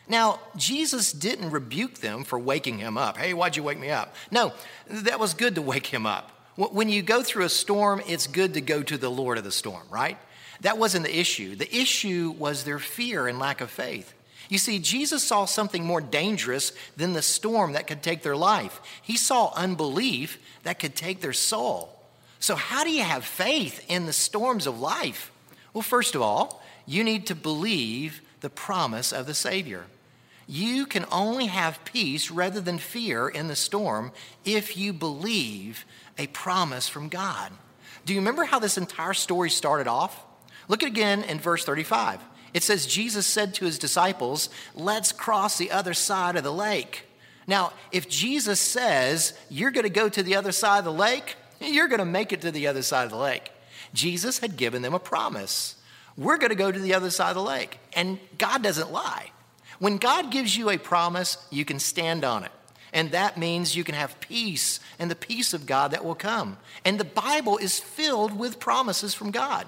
Now, 0.10 0.42
Jesus 0.58 1.14
didn't 1.14 1.52
rebuke 1.52 2.00
them 2.00 2.26
for 2.26 2.38
waking 2.38 2.80
him 2.80 2.98
up. 2.98 3.16
Hey, 3.16 3.34
why'd 3.34 3.56
you 3.56 3.64
wake 3.64 3.80
me 3.80 3.92
up? 3.92 4.14
No, 4.30 4.52
that 4.90 5.22
was 5.22 5.34
good 5.34 5.56
to 5.56 5.62
wake 5.72 5.88
him 5.88 6.06
up. 6.06 6.30
When 6.58 6.90
you 6.90 7.02
go 7.02 7.24
through 7.24 7.46
a 7.46 7.50
storm, 7.50 8.02
it's 8.06 8.28
good 8.28 8.56
to 8.56 8.62
go 8.62 8.84
to 8.84 8.98
the 8.98 9.10
Lord 9.10 9.38
of 9.38 9.46
the 9.46 9.54
storm, 9.54 9.88
right? 9.90 10.18
That 10.60 10.78
wasn't 10.78 11.06
the 11.06 11.18
issue. 11.18 11.56
The 11.56 11.74
issue 11.74 12.36
was 12.38 12.66
their 12.66 12.78
fear 12.78 13.30
and 13.30 13.40
lack 13.40 13.62
of 13.62 13.72
faith. 13.72 14.14
You 14.54 14.60
see, 14.60 14.78
Jesus 14.78 15.24
saw 15.24 15.46
something 15.46 15.84
more 15.84 16.00
dangerous 16.00 16.74
than 16.96 17.14
the 17.14 17.24
storm 17.24 17.74
that 17.74 17.88
could 17.88 18.04
take 18.04 18.22
their 18.22 18.38
life. 18.38 18.82
He 19.02 19.18
saw 19.18 19.52
unbelief 19.56 20.38
that 20.62 20.78
could 20.78 20.96
take 20.96 21.22
their 21.22 21.34
soul. 21.34 22.00
So, 22.40 22.54
how 22.54 22.84
do 22.84 22.92
you 22.92 23.02
have 23.02 23.26
faith 23.26 23.84
in 23.88 24.06
the 24.06 24.14
storms 24.14 24.68
of 24.68 24.80
life? 24.80 25.32
Well, 25.74 25.82
first 25.82 26.14
of 26.14 26.22
all, 26.22 26.62
you 26.86 27.04
need 27.04 27.26
to 27.28 27.36
believe 27.36 28.22
the 28.42 28.50
promise 28.52 29.12
of 29.12 29.26
the 29.26 29.34
Savior. 29.34 29.88
You 30.46 30.86
can 30.86 31.08
only 31.12 31.48
have 31.48 31.84
peace 31.84 32.30
rather 32.30 32.62
than 32.62 32.78
fear 32.78 33.28
in 33.28 33.48
the 33.48 33.56
storm 33.56 34.12
if 34.46 34.78
you 34.78 34.94
believe 34.94 35.84
a 36.20 36.28
promise 36.28 36.88
from 36.88 37.10
God. 37.10 37.52
Do 38.06 38.14
you 38.14 38.20
remember 38.20 38.44
how 38.44 38.60
this 38.60 38.78
entire 38.78 39.16
story 39.16 39.50
started 39.50 39.88
off? 39.88 40.24
Look 40.68 40.84
again 40.84 41.24
in 41.24 41.40
verse 41.40 41.66
35. 41.66 42.20
It 42.54 42.64
says, 42.64 42.86
Jesus 42.86 43.26
said 43.26 43.54
to 43.56 43.66
his 43.66 43.80
disciples, 43.80 44.50
Let's 44.76 45.12
cross 45.12 45.58
the 45.58 45.72
other 45.72 45.94
side 45.94 46.36
of 46.36 46.44
the 46.44 46.54
lake. 46.54 47.06
Now, 47.48 47.74
if 47.92 48.08
Jesus 48.08 48.60
says 48.60 49.34
you're 49.50 49.72
going 49.72 49.84
to 49.84 49.90
go 49.90 50.08
to 50.08 50.24
the 50.24 50.36
other 50.36 50.52
side 50.52 50.80
of 50.80 50.86
the 50.86 50.94
lake, 50.94 51.36
you're 51.60 51.88
going 51.88 52.00
to 52.00 52.06
make 52.06 52.32
it 52.32 52.42
to 52.42 52.52
the 52.52 52.68
other 52.68 52.82
side 52.82 53.06
of 53.06 53.12
the 53.12 53.18
lake. 53.18 53.52
Jesus 53.94 54.40
had 54.40 54.58
given 54.58 54.82
them 54.82 54.94
a 54.94 55.00
promise. 55.00 55.76
We're 56.16 56.38
going 56.38 56.50
to 56.50 56.56
go 56.56 56.72
to 56.72 56.80
the 56.80 56.94
other 56.94 57.10
side 57.10 57.30
of 57.30 57.36
the 57.36 57.44
lake. 57.44 57.80
And 57.94 58.20
God 58.38 58.64
doesn't 58.64 58.92
lie. 58.92 59.32
When 59.80 59.98
God 59.98 60.32
gives 60.32 60.56
you 60.56 60.70
a 60.70 60.78
promise, 60.78 61.38
you 61.50 61.66
can 61.66 61.80
stand 61.80 62.24
on 62.24 62.44
it. 62.44 62.52
And 62.94 63.12
that 63.12 63.38
means 63.38 63.76
you 63.76 63.84
can 63.84 63.96
have 63.96 64.20
peace 64.20 64.80
and 65.00 65.10
the 65.10 65.16
peace 65.16 65.54
of 65.54 65.66
God 65.66 65.92
that 65.92 66.06
will 66.06 66.16
come. 66.16 66.58
And 66.86 67.00
the 67.00 67.04
Bible 67.04 67.58
is 67.58 67.80
filled 67.80 68.38
with 68.38 68.60
promises 68.60 69.16
from 69.16 69.32
God. 69.32 69.66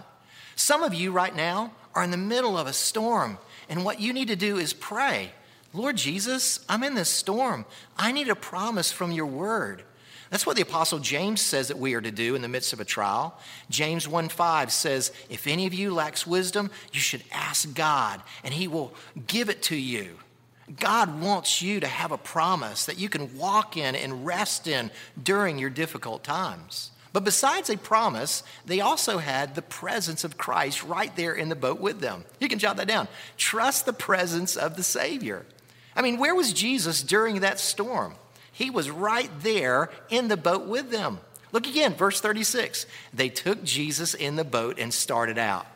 Some 0.55 0.83
of 0.83 0.93
you 0.93 1.11
right 1.11 1.35
now 1.35 1.71
are 1.95 2.03
in 2.03 2.11
the 2.11 2.17
middle 2.17 2.57
of 2.57 2.67
a 2.67 2.73
storm, 2.73 3.39
and 3.69 3.83
what 3.83 3.99
you 3.99 4.13
need 4.13 4.27
to 4.27 4.35
do 4.35 4.57
is 4.57 4.73
pray 4.73 5.31
Lord 5.75 5.97
Jesus, 5.97 6.61
I'm 6.69 6.83
in 6.83 6.95
this 6.95 7.09
storm. 7.09 7.65
I 7.97 8.13
need 8.13 8.29
a 8.29 8.35
promise 8.35 8.93
from 8.93 9.11
your 9.11 9.25
word. 9.25 9.83
That's 10.29 10.45
what 10.45 10.55
the 10.55 10.61
apostle 10.61 10.99
James 10.99 11.41
says 11.41 11.67
that 11.67 11.77
we 11.77 11.93
are 11.93 12.01
to 12.01 12.11
do 12.11 12.33
in 12.33 12.41
the 12.41 12.47
midst 12.47 12.71
of 12.71 12.79
a 12.79 12.85
trial. 12.85 13.37
James 13.69 14.07
1:5 14.07 14.71
says, 14.71 15.11
"If 15.29 15.47
any 15.47 15.67
of 15.67 15.73
you 15.73 15.93
lacks 15.93 16.25
wisdom, 16.25 16.71
you 16.93 16.99
should 16.99 17.23
ask 17.31 17.73
God, 17.73 18.23
and 18.43 18.53
he 18.53 18.67
will 18.67 18.95
give 19.27 19.49
it 19.49 19.61
to 19.63 19.75
you." 19.75 20.19
God 20.79 21.21
wants 21.21 21.61
you 21.61 21.79
to 21.79 21.87
have 21.87 22.11
a 22.11 22.17
promise 22.17 22.85
that 22.85 22.97
you 22.97 23.07
can 23.07 23.37
walk 23.37 23.77
in 23.77 23.95
and 23.95 24.25
rest 24.25 24.67
in 24.67 24.91
during 25.21 25.59
your 25.59 25.69
difficult 25.69 26.23
times. 26.23 26.89
But 27.15 27.23
besides 27.23 27.69
a 27.69 27.77
promise, 27.77 28.43
they 28.65 28.81
also 28.81 29.19
had 29.19 29.55
the 29.55 29.61
presence 29.61 30.25
of 30.25 30.37
Christ 30.37 30.83
right 30.83 31.15
there 31.15 31.31
in 31.31 31.47
the 31.47 31.55
boat 31.55 31.79
with 31.79 32.01
them. 32.01 32.25
You 32.41 32.49
can 32.49 32.59
jot 32.59 32.75
that 32.75 32.89
down. 32.89 33.07
Trust 33.37 33.85
the 33.85 33.93
presence 33.93 34.57
of 34.57 34.75
the 34.75 34.83
Savior. 34.83 35.45
I 35.95 36.01
mean, 36.01 36.17
where 36.17 36.35
was 36.35 36.51
Jesus 36.51 37.01
during 37.01 37.39
that 37.39 37.57
storm? 37.61 38.15
He 38.51 38.69
was 38.69 38.89
right 38.89 39.29
there 39.39 39.91
in 40.09 40.27
the 40.27 40.35
boat 40.35 40.67
with 40.67 40.91
them. 40.91 41.19
Look 41.53 41.67
again, 41.67 41.93
verse 41.93 42.19
36. 42.19 42.85
They 43.13 43.29
took 43.29 43.63
Jesus 43.63 44.13
in 44.13 44.35
the 44.35 44.43
boat 44.43 44.77
and 44.77 44.93
started 44.93 45.37
out. 45.37 45.67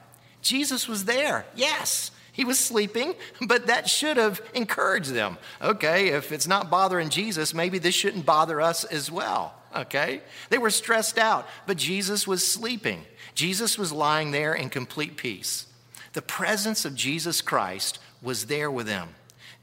Jesus 0.41 0.89
was 0.89 1.05
there, 1.05 1.45
yes. 1.55 2.11
He 2.33 2.43
was 2.43 2.59
sleeping, 2.59 3.15
but 3.47 3.67
that 3.67 3.87
should 3.87 4.17
have 4.17 4.41
encouraged 4.53 5.13
them. 5.13 5.37
Okay, 5.61 6.09
if 6.09 6.33
it's 6.33 6.47
not 6.47 6.69
bothering 6.69 7.07
Jesus, 7.07 7.53
maybe 7.53 7.79
this 7.79 7.95
shouldn't 7.95 8.25
bother 8.25 8.59
us 8.59 8.83
as 8.83 9.09
well 9.09 9.53
okay? 9.75 10.21
They 10.49 10.57
were 10.57 10.69
stressed 10.69 11.17
out, 11.17 11.47
but 11.65 11.77
Jesus 11.77 12.27
was 12.27 12.45
sleeping. 12.45 13.05
Jesus 13.35 13.77
was 13.77 13.91
lying 13.91 14.31
there 14.31 14.53
in 14.53 14.69
complete 14.69 15.17
peace. 15.17 15.67
The 16.13 16.21
presence 16.21 16.85
of 16.85 16.95
Jesus 16.95 17.41
Christ 17.41 17.99
was 18.21 18.45
there 18.45 18.71
with 18.71 18.87
them. 18.87 19.09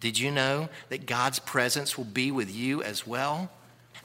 Did 0.01 0.19
you 0.19 0.31
know 0.31 0.69
that 0.89 1.07
God's 1.07 1.39
presence 1.39 1.97
will 1.97 2.05
be 2.05 2.31
with 2.31 2.55
you 2.55 2.83
as 2.83 3.07
well? 3.07 3.51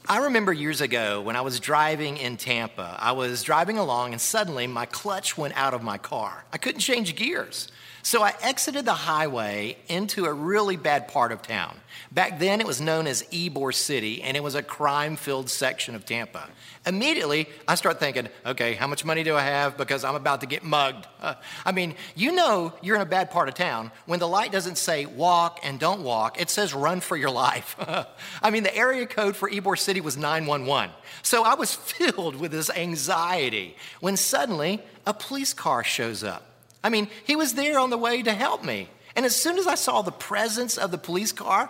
I 0.08 0.18
remember 0.18 0.52
years 0.52 0.82
ago 0.82 1.22
when 1.22 1.36
I 1.36 1.42
was 1.42 1.60
driving 1.60 2.18
in 2.18 2.38
Tampa, 2.38 2.98
I 3.00 3.12
was 3.12 3.44
driving 3.44 3.78
along 3.78 4.14
and 4.14 4.22
suddenly 4.22 4.66
my 4.66 4.86
clutch 4.86 5.38
went 5.38 5.56
out 5.56 5.74
of 5.74 5.84
my 5.84 5.98
car. 5.98 6.44
I 6.52 6.58
couldn't 6.58 6.82
change 6.82 7.16
gears. 7.16 7.68
So 8.04 8.24
I 8.24 8.34
exited 8.42 8.86
the 8.86 8.94
highway 8.94 9.78
into 9.88 10.26
a 10.26 10.34
really 10.34 10.76
bad 10.76 11.08
part 11.08 11.32
of 11.32 11.42
town. 11.42 11.78
Back 12.12 12.40
then, 12.40 12.60
it 12.60 12.68
was 12.68 12.82
known 12.82 13.08
as 13.08 13.24
Ybor 13.32 13.74
City, 13.74 14.22
and 14.22 14.36
it 14.36 14.44
was 14.44 14.56
a 14.56 14.64
crime 14.64 15.16
filled 15.16 15.50
section 15.50 15.96
of 15.96 16.06
Tampa. 16.06 16.48
Immediately, 16.86 17.48
I 17.68 17.76
start 17.76 18.00
thinking, 18.00 18.28
okay, 18.46 18.74
how 18.74 18.88
much 18.88 19.06
money 19.06 19.24
do 19.24 19.36
I 19.36 19.44
have? 19.44 19.78
Because 19.78 20.04
I'm 20.04 20.16
about 20.16 20.42
to 20.42 20.48
get 20.48 20.64
mugged. 20.64 21.08
Uh, 21.22 21.36
I 21.66 21.72
mean, 21.72 21.96
you 22.16 22.32
know 22.32 22.74
you're 22.82 22.96
in 22.96 23.02
a 23.02 23.06
bad 23.06 23.30
part 23.30 23.48
of 23.48 23.54
town 23.54 23.92
when 24.08 24.20
the 24.20 24.28
light 24.28 24.52
doesn't 24.52 24.78
say 24.78 25.06
walk 25.06 25.60
and 25.64 25.80
don't 25.80 26.04
walk, 26.04 26.42
it 26.42 26.50
says 26.50 26.74
run 26.74 27.00
for 27.02 27.16
your 27.16 27.30
life. 27.30 27.76
I 28.42 28.50
mean, 28.50 28.64
the 28.64 28.76
area 28.76 29.06
code 29.06 29.36
for 29.36 29.50
Ybor 29.50 29.78
City 29.78 30.02
was 30.02 30.18
911. 30.18 30.92
So 31.22 31.44
I 31.44 31.54
was 31.54 31.74
filled 31.76 32.36
with 32.36 32.52
this 32.52 32.70
anxiety 32.72 33.76
when 34.00 34.18
suddenly 34.18 34.82
a 35.06 35.14
police 35.14 35.54
car 35.54 35.84
shows 35.84 36.24
up. 36.24 36.51
I 36.84 36.90
mean, 36.90 37.08
he 37.26 37.36
was 37.36 37.54
there 37.54 37.80
on 37.80 37.90
the 37.90 37.98
way 37.98 38.22
to 38.24 38.34
help 38.34 38.64
me. 38.64 38.90
And 39.16 39.26
as 39.26 39.36
soon 39.36 39.58
as 39.58 39.68
I 39.68 39.76
saw 39.76 40.02
the 40.02 40.12
presence 40.12 40.78
of 40.78 40.92
the 40.92 40.98
police 40.98 41.32
car, 41.32 41.70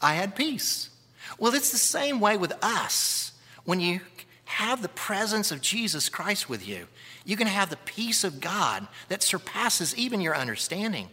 I 0.00 0.14
had 0.14 0.36
peace. 0.36 0.90
Well, 1.38 1.54
it's 1.54 1.72
the 1.72 1.78
same 1.78 2.20
way 2.20 2.36
with 2.36 2.52
us. 2.62 3.32
When 3.64 3.80
you 3.80 4.00
have 4.44 4.82
the 4.82 4.88
presence 4.88 5.50
of 5.50 5.60
Jesus 5.60 6.08
Christ 6.08 6.48
with 6.48 6.66
you, 6.66 6.86
you 7.24 7.36
can 7.36 7.46
have 7.46 7.70
the 7.70 7.76
peace 7.78 8.22
of 8.22 8.40
God 8.40 8.86
that 9.08 9.22
surpasses 9.22 9.96
even 9.96 10.20
your 10.20 10.36
understanding. 10.36 11.08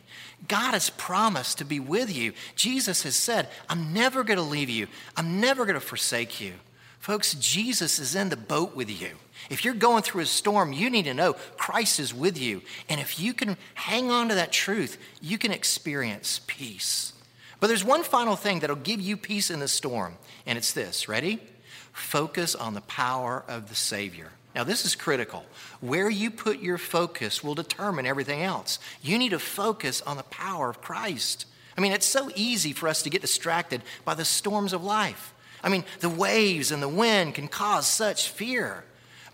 God 0.47 0.73
has 0.73 0.89
promised 0.89 1.57
to 1.59 1.65
be 1.65 1.79
with 1.79 2.15
you. 2.15 2.33
Jesus 2.55 3.03
has 3.03 3.15
said, 3.15 3.47
I'm 3.69 3.93
never 3.93 4.23
going 4.23 4.37
to 4.37 4.43
leave 4.43 4.69
you, 4.69 4.87
I'm 5.15 5.39
never 5.39 5.65
going 5.65 5.79
to 5.79 5.85
forsake 5.85 6.41
you. 6.41 6.53
Folks, 7.01 7.33
Jesus 7.33 7.97
is 7.97 8.13
in 8.13 8.29
the 8.29 8.37
boat 8.37 8.75
with 8.75 8.87
you. 9.01 9.09
If 9.49 9.65
you're 9.65 9.73
going 9.73 10.03
through 10.03 10.21
a 10.21 10.27
storm, 10.27 10.71
you 10.71 10.87
need 10.87 11.05
to 11.05 11.15
know 11.15 11.33
Christ 11.57 11.99
is 11.99 12.13
with 12.13 12.39
you. 12.39 12.61
And 12.89 13.01
if 13.01 13.19
you 13.19 13.33
can 13.33 13.57
hang 13.73 14.11
on 14.11 14.29
to 14.29 14.35
that 14.35 14.51
truth, 14.51 14.99
you 15.19 15.39
can 15.39 15.51
experience 15.51 16.41
peace. 16.45 17.13
But 17.59 17.67
there's 17.67 17.83
one 17.83 18.03
final 18.03 18.35
thing 18.35 18.59
that'll 18.59 18.75
give 18.75 19.01
you 19.01 19.17
peace 19.17 19.49
in 19.49 19.59
the 19.59 19.67
storm, 19.67 20.13
and 20.45 20.59
it's 20.59 20.73
this 20.73 21.09
ready? 21.09 21.39
Focus 21.91 22.53
on 22.53 22.75
the 22.75 22.81
power 22.81 23.43
of 23.47 23.69
the 23.69 23.75
Savior. 23.75 24.29
Now, 24.53 24.63
this 24.63 24.85
is 24.85 24.95
critical. 24.95 25.43
Where 25.79 26.09
you 26.09 26.29
put 26.29 26.59
your 26.59 26.77
focus 26.77 27.43
will 27.43 27.55
determine 27.55 28.05
everything 28.05 28.43
else. 28.43 28.77
You 29.01 29.17
need 29.17 29.29
to 29.29 29.39
focus 29.39 30.03
on 30.03 30.17
the 30.17 30.23
power 30.23 30.69
of 30.69 30.81
Christ. 30.81 31.47
I 31.75 31.81
mean, 31.81 31.93
it's 31.93 32.05
so 32.05 32.29
easy 32.35 32.73
for 32.73 32.87
us 32.87 33.01
to 33.01 33.09
get 33.09 33.21
distracted 33.21 33.81
by 34.05 34.13
the 34.13 34.25
storms 34.25 34.71
of 34.71 34.83
life. 34.83 35.33
I 35.63 35.69
mean, 35.69 35.83
the 35.99 36.09
waves 36.09 36.71
and 36.71 36.81
the 36.81 36.89
wind 36.89 37.35
can 37.35 37.47
cause 37.47 37.87
such 37.87 38.29
fear. 38.29 38.83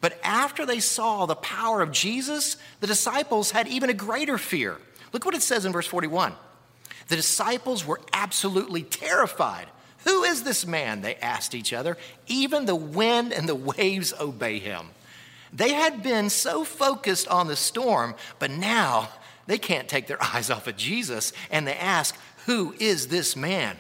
But 0.02 0.20
after 0.24 0.66
they 0.66 0.80
saw 0.80 1.26
the 1.26 1.36
power 1.36 1.82
of 1.82 1.92
Jesus, 1.92 2.58
the 2.80 2.88
disciples 2.88 3.52
had 3.52 3.68
even 3.68 3.90
a 3.90 3.94
greater 3.94 4.38
fear. 4.38 4.78
Look 5.12 5.26
what 5.26 5.36
it 5.36 5.42
says 5.42 5.66
in 5.66 5.72
verse 5.72 5.88
41. 5.88 6.34
The 7.08 7.16
disciples 7.16 7.86
were 7.86 8.02
absolutely 8.14 8.84
terrified. 8.84 9.68
Who 10.06 10.24
is 10.24 10.44
this 10.44 10.66
man? 10.66 11.02
They 11.02 11.16
asked 11.16 11.56
each 11.56 11.74
other. 11.74 11.98
Even 12.28 12.66
the 12.66 12.76
wind 12.76 13.34
and 13.34 13.48
the 13.48 13.56
waves 13.56 14.14
obey 14.20 14.60
him. 14.60 14.88
They 15.52 15.74
had 15.74 16.04
been 16.04 16.30
so 16.30 16.64
focused 16.64 17.28
on 17.28 17.48
the 17.48 17.56
storm, 17.56 18.16
but 18.38 18.52
now 18.52 19.10
they 19.48 19.58
can't 19.58 19.88
take 19.88 20.08
their 20.08 20.22
eyes 20.24 20.50
off 20.50 20.68
of 20.68 20.78
Jesus 20.78 21.34
and 21.50 21.66
they 21.66 21.76
ask, 21.76 22.16
Who 22.46 22.76
is 22.80 23.08
this 23.08 23.36
man? 23.36 23.78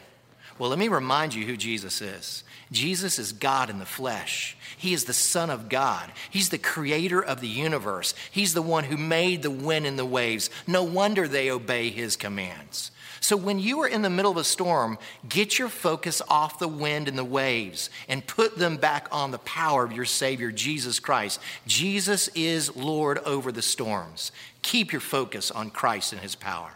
Well, 0.57 0.69
let 0.69 0.79
me 0.79 0.87
remind 0.87 1.33
you 1.33 1.45
who 1.45 1.57
Jesus 1.57 2.01
is. 2.01 2.43
Jesus 2.71 3.19
is 3.19 3.31
God 3.31 3.69
in 3.69 3.79
the 3.79 3.85
flesh. 3.85 4.57
He 4.75 4.93
is 4.93 5.05
the 5.05 5.13
Son 5.13 5.49
of 5.49 5.69
God. 5.69 6.11
He's 6.29 6.49
the 6.49 6.57
creator 6.57 7.23
of 7.23 7.41
the 7.41 7.47
universe. 7.47 8.13
He's 8.31 8.53
the 8.53 8.61
one 8.61 8.83
who 8.83 8.97
made 8.97 9.41
the 9.41 9.51
wind 9.51 9.85
and 9.85 9.97
the 9.97 10.05
waves. 10.05 10.49
No 10.65 10.83
wonder 10.83 11.27
they 11.27 11.49
obey 11.49 11.89
his 11.89 12.15
commands. 12.15 12.91
So 13.19 13.35
when 13.35 13.59
you 13.59 13.81
are 13.81 13.87
in 13.87 14.03
the 14.03 14.09
middle 14.09 14.31
of 14.31 14.37
a 14.37 14.43
storm, 14.43 14.97
get 15.27 15.57
your 15.57 15.69
focus 15.69 16.21
off 16.29 16.59
the 16.59 16.67
wind 16.67 17.07
and 17.07 17.17
the 17.17 17.25
waves 17.25 17.89
and 18.07 18.25
put 18.25 18.57
them 18.57 18.77
back 18.77 19.07
on 19.11 19.31
the 19.31 19.39
power 19.39 19.83
of 19.83 19.91
your 19.91 20.05
Savior, 20.05 20.51
Jesus 20.51 20.99
Christ. 20.99 21.39
Jesus 21.65 22.29
is 22.35 22.75
Lord 22.75 23.17
over 23.19 23.51
the 23.51 23.61
storms. 23.61 24.31
Keep 24.61 24.91
your 24.91 25.01
focus 25.01 25.51
on 25.51 25.71
Christ 25.71 26.13
and 26.13 26.21
his 26.21 26.35
power. 26.35 26.71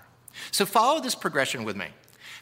So 0.52 0.66
follow 0.66 1.00
this 1.00 1.16
progression 1.16 1.64
with 1.64 1.76
me. 1.76 1.88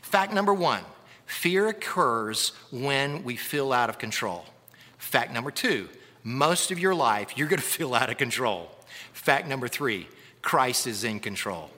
Fact 0.01 0.33
number 0.33 0.53
one 0.53 0.83
Fear 1.29 1.67
occurs 1.67 2.53
when 2.71 3.23
we 3.23 3.35
feel 3.35 3.71
out 3.71 3.87
of 3.87 3.99
control. 3.99 4.45
Fact 4.97 5.31
number 5.31 5.51
two, 5.51 5.87
most 6.23 6.71
of 6.71 6.79
your 6.79 6.95
life 6.95 7.37
you're 7.37 7.47
going 7.47 7.61
to 7.61 7.65
feel 7.65 7.93
out 7.93 8.09
of 8.09 8.17
control. 8.17 8.71
Fact 9.13 9.47
number 9.47 9.67
three, 9.67 10.07
Christ 10.41 10.87
is 10.87 11.03
in 11.03 11.19
control. 11.19 11.69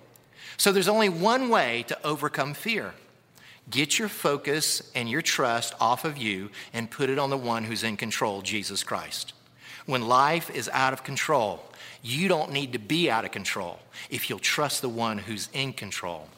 So 0.56 0.72
there's 0.72 0.88
only 0.88 1.10
one 1.10 1.50
way 1.50 1.84
to 1.90 2.06
overcome 2.06 2.54
fear. 2.54 2.94
Get 3.70 4.00
your 4.00 4.08
focus 4.08 4.90
and 4.96 5.10
your 5.10 5.22
trust 5.22 5.74
off 5.82 6.06
of 6.06 6.18
you 6.18 6.50
and 6.72 6.90
put 6.90 7.10
it 7.10 7.20
on 7.20 7.30
the 7.30 7.38
one 7.38 7.66
who's 7.66 7.84
in 7.84 7.98
control, 7.98 8.42
Jesus 8.42 8.86
Christ. 8.86 9.34
When 9.86 10.08
life 10.08 10.50
is 10.50 10.70
out 10.70 10.94
of 10.94 11.04
control, 11.04 11.62
you 12.02 12.30
don't 12.30 12.54
need 12.54 12.72
to 12.72 12.80
be 12.80 13.12
out 13.12 13.26
of 13.26 13.32
control 13.32 13.80
if 14.10 14.30
you'll 14.30 14.40
trust 14.40 14.82
the 14.82 14.90
one 14.90 15.18
who's 15.18 15.50
in 15.52 15.74
control. 15.74 16.30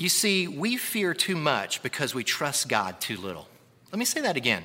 You 0.00 0.08
see, 0.08 0.48
we 0.48 0.78
fear 0.78 1.12
too 1.12 1.36
much 1.36 1.82
because 1.82 2.14
we 2.14 2.24
trust 2.24 2.70
God 2.70 3.02
too 3.02 3.18
little. 3.18 3.46
Let 3.92 3.98
me 3.98 4.06
say 4.06 4.22
that 4.22 4.34
again. 4.34 4.64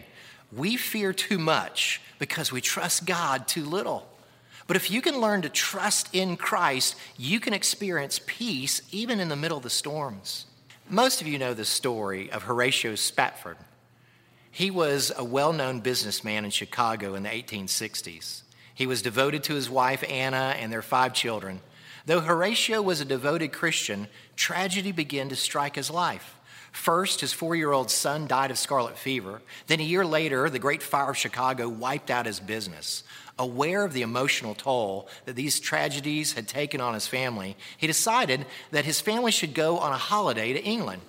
We 0.54 0.78
fear 0.78 1.12
too 1.12 1.38
much 1.38 2.00
because 2.20 2.54
we 2.54 2.62
trust 2.62 3.06
God 3.06 3.46
too 3.46 3.66
little. 3.66 4.08
But 4.66 4.78
if 4.78 4.90
you 4.90 5.02
can 5.02 5.20
learn 5.20 5.42
to 5.42 5.50
trust 5.50 6.08
in 6.14 6.38
Christ, 6.38 6.96
you 7.18 7.42
can 7.42 7.54
experience 7.54 8.22
peace 8.26 8.82
even 8.94 9.20
in 9.20 9.28
the 9.28 9.36
middle 9.36 9.58
of 9.58 9.64
the 9.64 9.70
storms. 9.70 10.46
Most 10.90 11.20
of 11.20 11.28
you 11.28 11.38
know 11.38 11.54
the 11.54 11.66
story 11.66 12.32
of 12.32 12.44
Horatio 12.44 12.96
Spafford. 12.96 13.58
He 14.50 14.72
was 14.72 15.12
a 15.18 15.26
well 15.26 15.52
known 15.52 15.82
businessman 15.82 16.46
in 16.46 16.52
Chicago 16.52 17.14
in 17.14 17.24
the 17.24 17.30
1860s. 17.30 18.44
He 18.74 18.88
was 18.88 19.02
devoted 19.02 19.44
to 19.44 19.56
his 19.56 19.70
wife 19.70 20.02
Anna 20.08 20.56
and 20.58 20.72
their 20.72 20.82
five 20.82 21.14
children. 21.14 21.60
Though 22.06 22.22
Horatio 22.22 22.82
was 22.82 23.02
a 23.02 23.06
devoted 23.06 23.52
Christian, 23.52 24.08
tragedy 24.36 24.92
began 24.92 25.30
to 25.30 25.36
strike 25.36 25.76
his 25.76 25.90
life. 25.90 26.36
First, 26.72 27.22
his 27.22 27.32
four 27.32 27.56
year 27.56 27.72
old 27.72 27.90
son 27.90 28.28
died 28.28 28.52
of 28.52 28.58
scarlet 28.58 28.98
fever. 28.98 29.42
Then, 29.68 29.80
a 29.80 29.84
year 29.84 30.06
later, 30.06 30.50
the 30.50 30.60
Great 30.60 30.84
Fire 30.84 31.12
of 31.12 31.18
Chicago 31.18 31.70
wiped 31.70 32.12
out 32.12 32.26
his 32.26 32.42
business. 32.42 33.04
Aware 33.40 33.86
of 33.86 33.94
the 33.94 34.02
emotional 34.02 34.56
toll 34.56 35.08
that 35.24 35.38
these 35.38 35.60
tragedies 35.60 36.34
had 36.34 36.48
taken 36.48 36.82
on 36.82 36.94
his 36.94 37.08
family, 37.08 37.56
he 37.78 37.88
decided 37.88 38.46
that 38.72 38.86
his 38.86 39.00
family 39.00 39.32
should 39.32 39.54
go 39.54 39.80
on 39.80 39.94
a 39.94 39.98
holiday 39.98 40.52
to 40.54 40.64
England. 40.64 41.02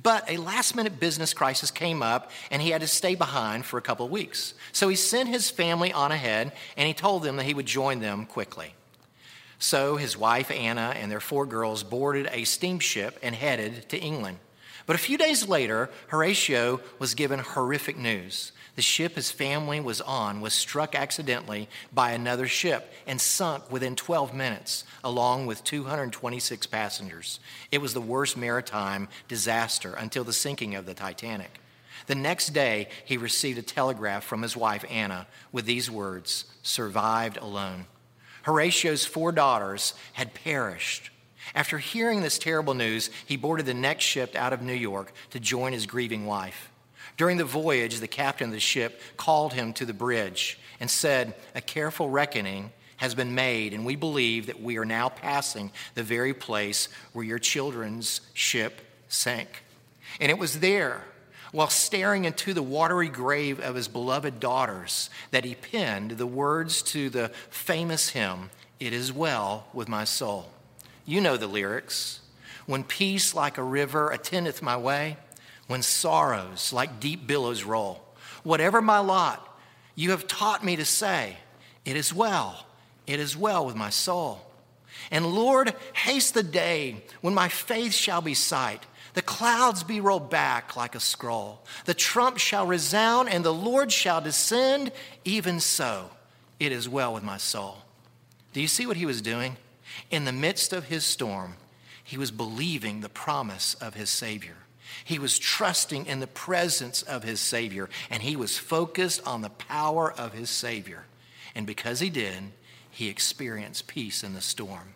But 0.00 0.30
a 0.30 0.38
last 0.38 0.74
minute 0.74 0.98
business 0.98 1.34
crisis 1.34 1.70
came 1.70 2.02
up 2.02 2.30
and 2.50 2.62
he 2.62 2.70
had 2.70 2.80
to 2.80 2.86
stay 2.86 3.14
behind 3.14 3.66
for 3.66 3.76
a 3.76 3.82
couple 3.82 4.06
of 4.06 4.12
weeks. 4.12 4.54
So 4.72 4.88
he 4.88 4.96
sent 4.96 5.28
his 5.28 5.50
family 5.50 5.92
on 5.92 6.12
ahead 6.12 6.52
and 6.76 6.88
he 6.88 6.94
told 6.94 7.22
them 7.22 7.36
that 7.36 7.44
he 7.44 7.54
would 7.54 7.66
join 7.66 8.00
them 8.00 8.24
quickly. 8.24 8.74
So 9.62 9.94
his 9.94 10.16
wife 10.16 10.50
Anna 10.50 10.92
and 10.96 11.08
their 11.08 11.20
four 11.20 11.46
girls 11.46 11.84
boarded 11.84 12.28
a 12.32 12.42
steamship 12.42 13.16
and 13.22 13.32
headed 13.32 13.88
to 13.90 13.96
England. 13.96 14.38
But 14.86 14.96
a 14.96 14.98
few 14.98 15.16
days 15.16 15.46
later, 15.46 15.88
Horatio 16.08 16.80
was 16.98 17.14
given 17.14 17.38
horrific 17.38 17.96
news. 17.96 18.50
The 18.74 18.82
ship 18.82 19.14
his 19.14 19.30
family 19.30 19.78
was 19.78 20.00
on 20.00 20.40
was 20.40 20.52
struck 20.52 20.96
accidentally 20.96 21.68
by 21.92 22.10
another 22.10 22.48
ship 22.48 22.92
and 23.06 23.20
sunk 23.20 23.70
within 23.70 23.94
12 23.94 24.34
minutes, 24.34 24.82
along 25.04 25.46
with 25.46 25.62
226 25.62 26.66
passengers. 26.66 27.38
It 27.70 27.80
was 27.80 27.94
the 27.94 28.00
worst 28.00 28.36
maritime 28.36 29.06
disaster 29.28 29.94
until 29.94 30.24
the 30.24 30.32
sinking 30.32 30.74
of 30.74 30.86
the 30.86 30.94
Titanic. 30.94 31.60
The 32.08 32.16
next 32.16 32.48
day, 32.48 32.88
he 33.04 33.16
received 33.16 33.60
a 33.60 33.62
telegraph 33.62 34.24
from 34.24 34.42
his 34.42 34.56
wife 34.56 34.84
Anna 34.90 35.28
with 35.52 35.66
these 35.66 35.88
words 35.88 36.46
Survived 36.64 37.36
alone. 37.36 37.86
Horatio's 38.42 39.04
four 39.04 39.32
daughters 39.32 39.94
had 40.12 40.34
perished. 40.34 41.10
After 41.54 41.78
hearing 41.78 42.22
this 42.22 42.38
terrible 42.38 42.74
news, 42.74 43.10
he 43.26 43.36
boarded 43.36 43.66
the 43.66 43.74
next 43.74 44.04
ship 44.04 44.34
out 44.36 44.52
of 44.52 44.62
New 44.62 44.72
York 44.72 45.12
to 45.30 45.40
join 45.40 45.72
his 45.72 45.86
grieving 45.86 46.26
wife. 46.26 46.70
During 47.16 47.36
the 47.36 47.44
voyage, 47.44 48.00
the 48.00 48.08
captain 48.08 48.48
of 48.48 48.52
the 48.52 48.60
ship 48.60 49.00
called 49.16 49.52
him 49.52 49.72
to 49.74 49.84
the 49.84 49.92
bridge 49.92 50.58
and 50.80 50.90
said, 50.90 51.34
A 51.54 51.60
careful 51.60 52.08
reckoning 52.08 52.72
has 52.96 53.14
been 53.14 53.34
made, 53.34 53.74
and 53.74 53.84
we 53.84 53.96
believe 53.96 54.46
that 54.46 54.62
we 54.62 54.78
are 54.78 54.84
now 54.84 55.08
passing 55.08 55.72
the 55.94 56.02
very 56.02 56.32
place 56.32 56.88
where 57.12 57.24
your 57.24 57.38
children's 57.38 58.20
ship 58.32 58.80
sank. 59.08 59.64
And 60.20 60.30
it 60.30 60.38
was 60.38 60.60
there 60.60 61.04
while 61.52 61.68
staring 61.68 62.24
into 62.24 62.54
the 62.54 62.62
watery 62.62 63.08
grave 63.08 63.60
of 63.60 63.74
his 63.74 63.86
beloved 63.86 64.40
daughters 64.40 65.10
that 65.30 65.44
he 65.44 65.54
penned 65.54 66.12
the 66.12 66.26
words 66.26 66.82
to 66.82 67.10
the 67.10 67.28
famous 67.50 68.08
hymn, 68.08 68.50
It 68.80 68.92
Is 68.92 69.12
Well 69.12 69.66
with 69.72 69.88
My 69.88 70.04
Soul. 70.04 70.50
You 71.04 71.20
know 71.20 71.36
the 71.36 71.46
lyrics. 71.46 72.20
When 72.66 72.84
peace 72.84 73.34
like 73.34 73.58
a 73.58 73.62
river 73.62 74.10
attendeth 74.10 74.62
my 74.62 74.76
way, 74.76 75.18
when 75.66 75.82
sorrows 75.82 76.72
like 76.72 77.00
deep 77.00 77.26
billows 77.26 77.64
roll, 77.64 78.02
whatever 78.42 78.80
my 78.80 78.98
lot, 78.98 79.58
you 79.94 80.10
have 80.10 80.26
taught 80.26 80.64
me 80.64 80.76
to 80.76 80.84
say, 80.84 81.36
It 81.84 81.96
is 81.96 82.14
well, 82.14 82.66
it 83.06 83.20
is 83.20 83.36
well 83.36 83.66
with 83.66 83.76
my 83.76 83.90
soul. 83.90 84.40
And 85.10 85.26
Lord, 85.26 85.74
haste 85.92 86.34
the 86.34 86.42
day 86.42 87.02
when 87.20 87.34
my 87.34 87.48
faith 87.48 87.92
shall 87.92 88.20
be 88.20 88.34
sight. 88.34 88.84
The 89.14 89.22
clouds 89.22 89.82
be 89.82 90.00
rolled 90.00 90.30
back 90.30 90.76
like 90.76 90.94
a 90.94 91.00
scroll. 91.00 91.64
The 91.84 91.94
trump 91.94 92.38
shall 92.38 92.66
resound, 92.66 93.28
and 93.28 93.44
the 93.44 93.52
Lord 93.52 93.92
shall 93.92 94.20
descend. 94.20 94.92
Even 95.24 95.60
so, 95.60 96.10
it 96.58 96.72
is 96.72 96.88
well 96.88 97.12
with 97.12 97.22
my 97.22 97.36
soul. 97.36 97.78
Do 98.52 98.60
you 98.60 98.68
see 98.68 98.86
what 98.86 98.96
he 98.96 99.06
was 99.06 99.20
doing? 99.20 99.56
In 100.10 100.24
the 100.24 100.32
midst 100.32 100.72
of 100.72 100.84
his 100.84 101.04
storm, 101.04 101.54
he 102.02 102.16
was 102.16 102.30
believing 102.30 103.00
the 103.00 103.08
promise 103.08 103.74
of 103.74 103.94
his 103.94 104.10
Savior. 104.10 104.56
He 105.04 105.18
was 105.18 105.38
trusting 105.38 106.06
in 106.06 106.20
the 106.20 106.26
presence 106.26 107.02
of 107.02 107.22
his 107.22 107.40
Savior, 107.40 107.88
and 108.10 108.22
he 108.22 108.36
was 108.36 108.58
focused 108.58 109.26
on 109.26 109.42
the 109.42 109.50
power 109.50 110.12
of 110.12 110.32
his 110.32 110.50
Savior. 110.50 111.04
And 111.54 111.66
because 111.66 112.00
he 112.00 112.10
did, 112.10 112.44
he 112.90 113.08
experienced 113.08 113.86
peace 113.86 114.22
in 114.22 114.34
the 114.34 114.40
storm. 114.40 114.94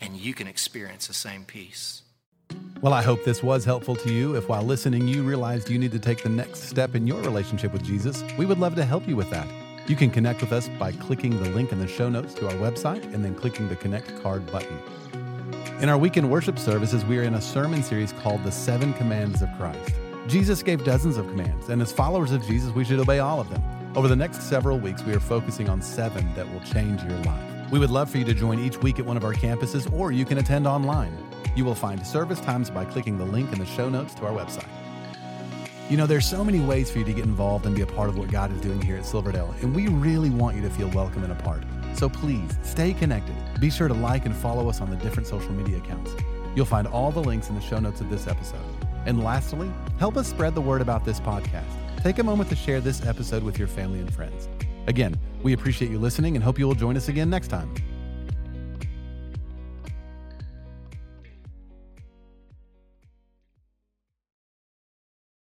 And 0.00 0.16
you 0.16 0.34
can 0.34 0.46
experience 0.46 1.06
the 1.06 1.14
same 1.14 1.44
peace. 1.44 2.02
Well, 2.80 2.92
I 2.92 3.02
hope 3.02 3.24
this 3.24 3.42
was 3.42 3.64
helpful 3.64 3.96
to 3.96 4.12
you. 4.12 4.36
If 4.36 4.48
while 4.48 4.62
listening 4.62 5.08
you 5.08 5.24
realized 5.24 5.68
you 5.68 5.80
need 5.80 5.90
to 5.90 5.98
take 5.98 6.22
the 6.22 6.28
next 6.28 6.62
step 6.68 6.94
in 6.94 7.08
your 7.08 7.20
relationship 7.22 7.72
with 7.72 7.82
Jesus, 7.82 8.22
we 8.38 8.46
would 8.46 8.58
love 8.58 8.76
to 8.76 8.84
help 8.84 9.08
you 9.08 9.16
with 9.16 9.28
that. 9.30 9.48
You 9.88 9.96
can 9.96 10.10
connect 10.10 10.42
with 10.42 10.52
us 10.52 10.68
by 10.78 10.92
clicking 10.92 11.42
the 11.42 11.50
link 11.50 11.72
in 11.72 11.80
the 11.80 11.88
show 11.88 12.08
notes 12.08 12.34
to 12.34 12.46
our 12.46 12.54
website 12.54 13.02
and 13.12 13.24
then 13.24 13.34
clicking 13.34 13.68
the 13.68 13.74
Connect 13.74 14.22
card 14.22 14.46
button. 14.52 14.78
In 15.80 15.88
our 15.88 15.98
weekend 15.98 16.30
worship 16.30 16.56
services, 16.56 17.04
we 17.04 17.18
are 17.18 17.24
in 17.24 17.34
a 17.34 17.40
sermon 17.40 17.82
series 17.82 18.12
called 18.12 18.44
The 18.44 18.52
Seven 18.52 18.92
Commands 18.94 19.42
of 19.42 19.48
Christ. 19.56 19.94
Jesus 20.28 20.62
gave 20.62 20.84
dozens 20.84 21.16
of 21.16 21.26
commands, 21.28 21.70
and 21.70 21.82
as 21.82 21.90
followers 21.90 22.30
of 22.32 22.46
Jesus, 22.46 22.70
we 22.74 22.84
should 22.84 23.00
obey 23.00 23.18
all 23.18 23.40
of 23.40 23.50
them. 23.50 23.62
Over 23.96 24.06
the 24.06 24.16
next 24.16 24.42
several 24.42 24.78
weeks, 24.78 25.02
we 25.02 25.14
are 25.14 25.20
focusing 25.20 25.68
on 25.68 25.82
seven 25.82 26.32
that 26.34 26.48
will 26.52 26.60
change 26.60 27.02
your 27.02 27.18
life. 27.20 27.57
We 27.70 27.78
would 27.78 27.90
love 27.90 28.08
for 28.08 28.16
you 28.16 28.24
to 28.24 28.32
join 28.32 28.58
each 28.58 28.78
week 28.78 28.98
at 28.98 29.04
one 29.04 29.18
of 29.18 29.24
our 29.24 29.34
campuses, 29.34 29.92
or 29.92 30.10
you 30.10 30.24
can 30.24 30.38
attend 30.38 30.66
online. 30.66 31.12
You 31.54 31.66
will 31.66 31.74
find 31.74 32.06
service 32.06 32.40
times 32.40 32.70
by 32.70 32.86
clicking 32.86 33.18
the 33.18 33.26
link 33.26 33.52
in 33.52 33.58
the 33.58 33.66
show 33.66 33.90
notes 33.90 34.14
to 34.14 34.24
our 34.24 34.32
website. 34.32 34.68
You 35.90 35.98
know, 35.98 36.06
there's 36.06 36.24
so 36.24 36.42
many 36.42 36.60
ways 36.60 36.90
for 36.90 36.98
you 36.98 37.04
to 37.04 37.12
get 37.12 37.24
involved 37.24 37.66
and 37.66 37.76
be 37.76 37.82
a 37.82 37.86
part 37.86 38.08
of 38.08 38.16
what 38.16 38.30
God 38.30 38.50
is 38.52 38.60
doing 38.62 38.80
here 38.80 38.96
at 38.96 39.04
Silverdale, 39.04 39.54
and 39.60 39.74
we 39.74 39.88
really 39.88 40.30
want 40.30 40.56
you 40.56 40.62
to 40.62 40.70
feel 40.70 40.88
welcome 40.90 41.24
and 41.24 41.32
a 41.32 41.36
part. 41.36 41.62
So 41.92 42.08
please 42.08 42.58
stay 42.62 42.94
connected. 42.94 43.34
Be 43.60 43.68
sure 43.68 43.88
to 43.88 43.94
like 43.94 44.24
and 44.24 44.34
follow 44.34 44.70
us 44.70 44.80
on 44.80 44.88
the 44.88 44.96
different 44.96 45.26
social 45.26 45.52
media 45.52 45.76
accounts. 45.76 46.12
You'll 46.54 46.64
find 46.64 46.86
all 46.86 47.10
the 47.10 47.22
links 47.22 47.50
in 47.50 47.54
the 47.54 47.60
show 47.60 47.78
notes 47.78 48.00
of 48.00 48.08
this 48.08 48.26
episode. 48.26 48.64
And 49.04 49.22
lastly, 49.22 49.70
help 49.98 50.16
us 50.16 50.28
spread 50.28 50.54
the 50.54 50.60
word 50.60 50.80
about 50.80 51.04
this 51.04 51.20
podcast. 51.20 51.72
Take 52.02 52.18
a 52.18 52.22
moment 52.22 52.48
to 52.48 52.56
share 52.56 52.80
this 52.80 53.04
episode 53.04 53.42
with 53.42 53.58
your 53.58 53.68
family 53.68 54.00
and 54.00 54.12
friends. 54.12 54.48
Again, 54.88 55.20
we 55.42 55.52
appreciate 55.52 55.90
you 55.90 55.98
listening 55.98 56.34
and 56.34 56.42
hope 56.42 56.58
you 56.58 56.66
will 56.66 56.74
join 56.74 56.96
us 56.96 57.08
again 57.08 57.28
next 57.28 57.48
time. 57.48 57.70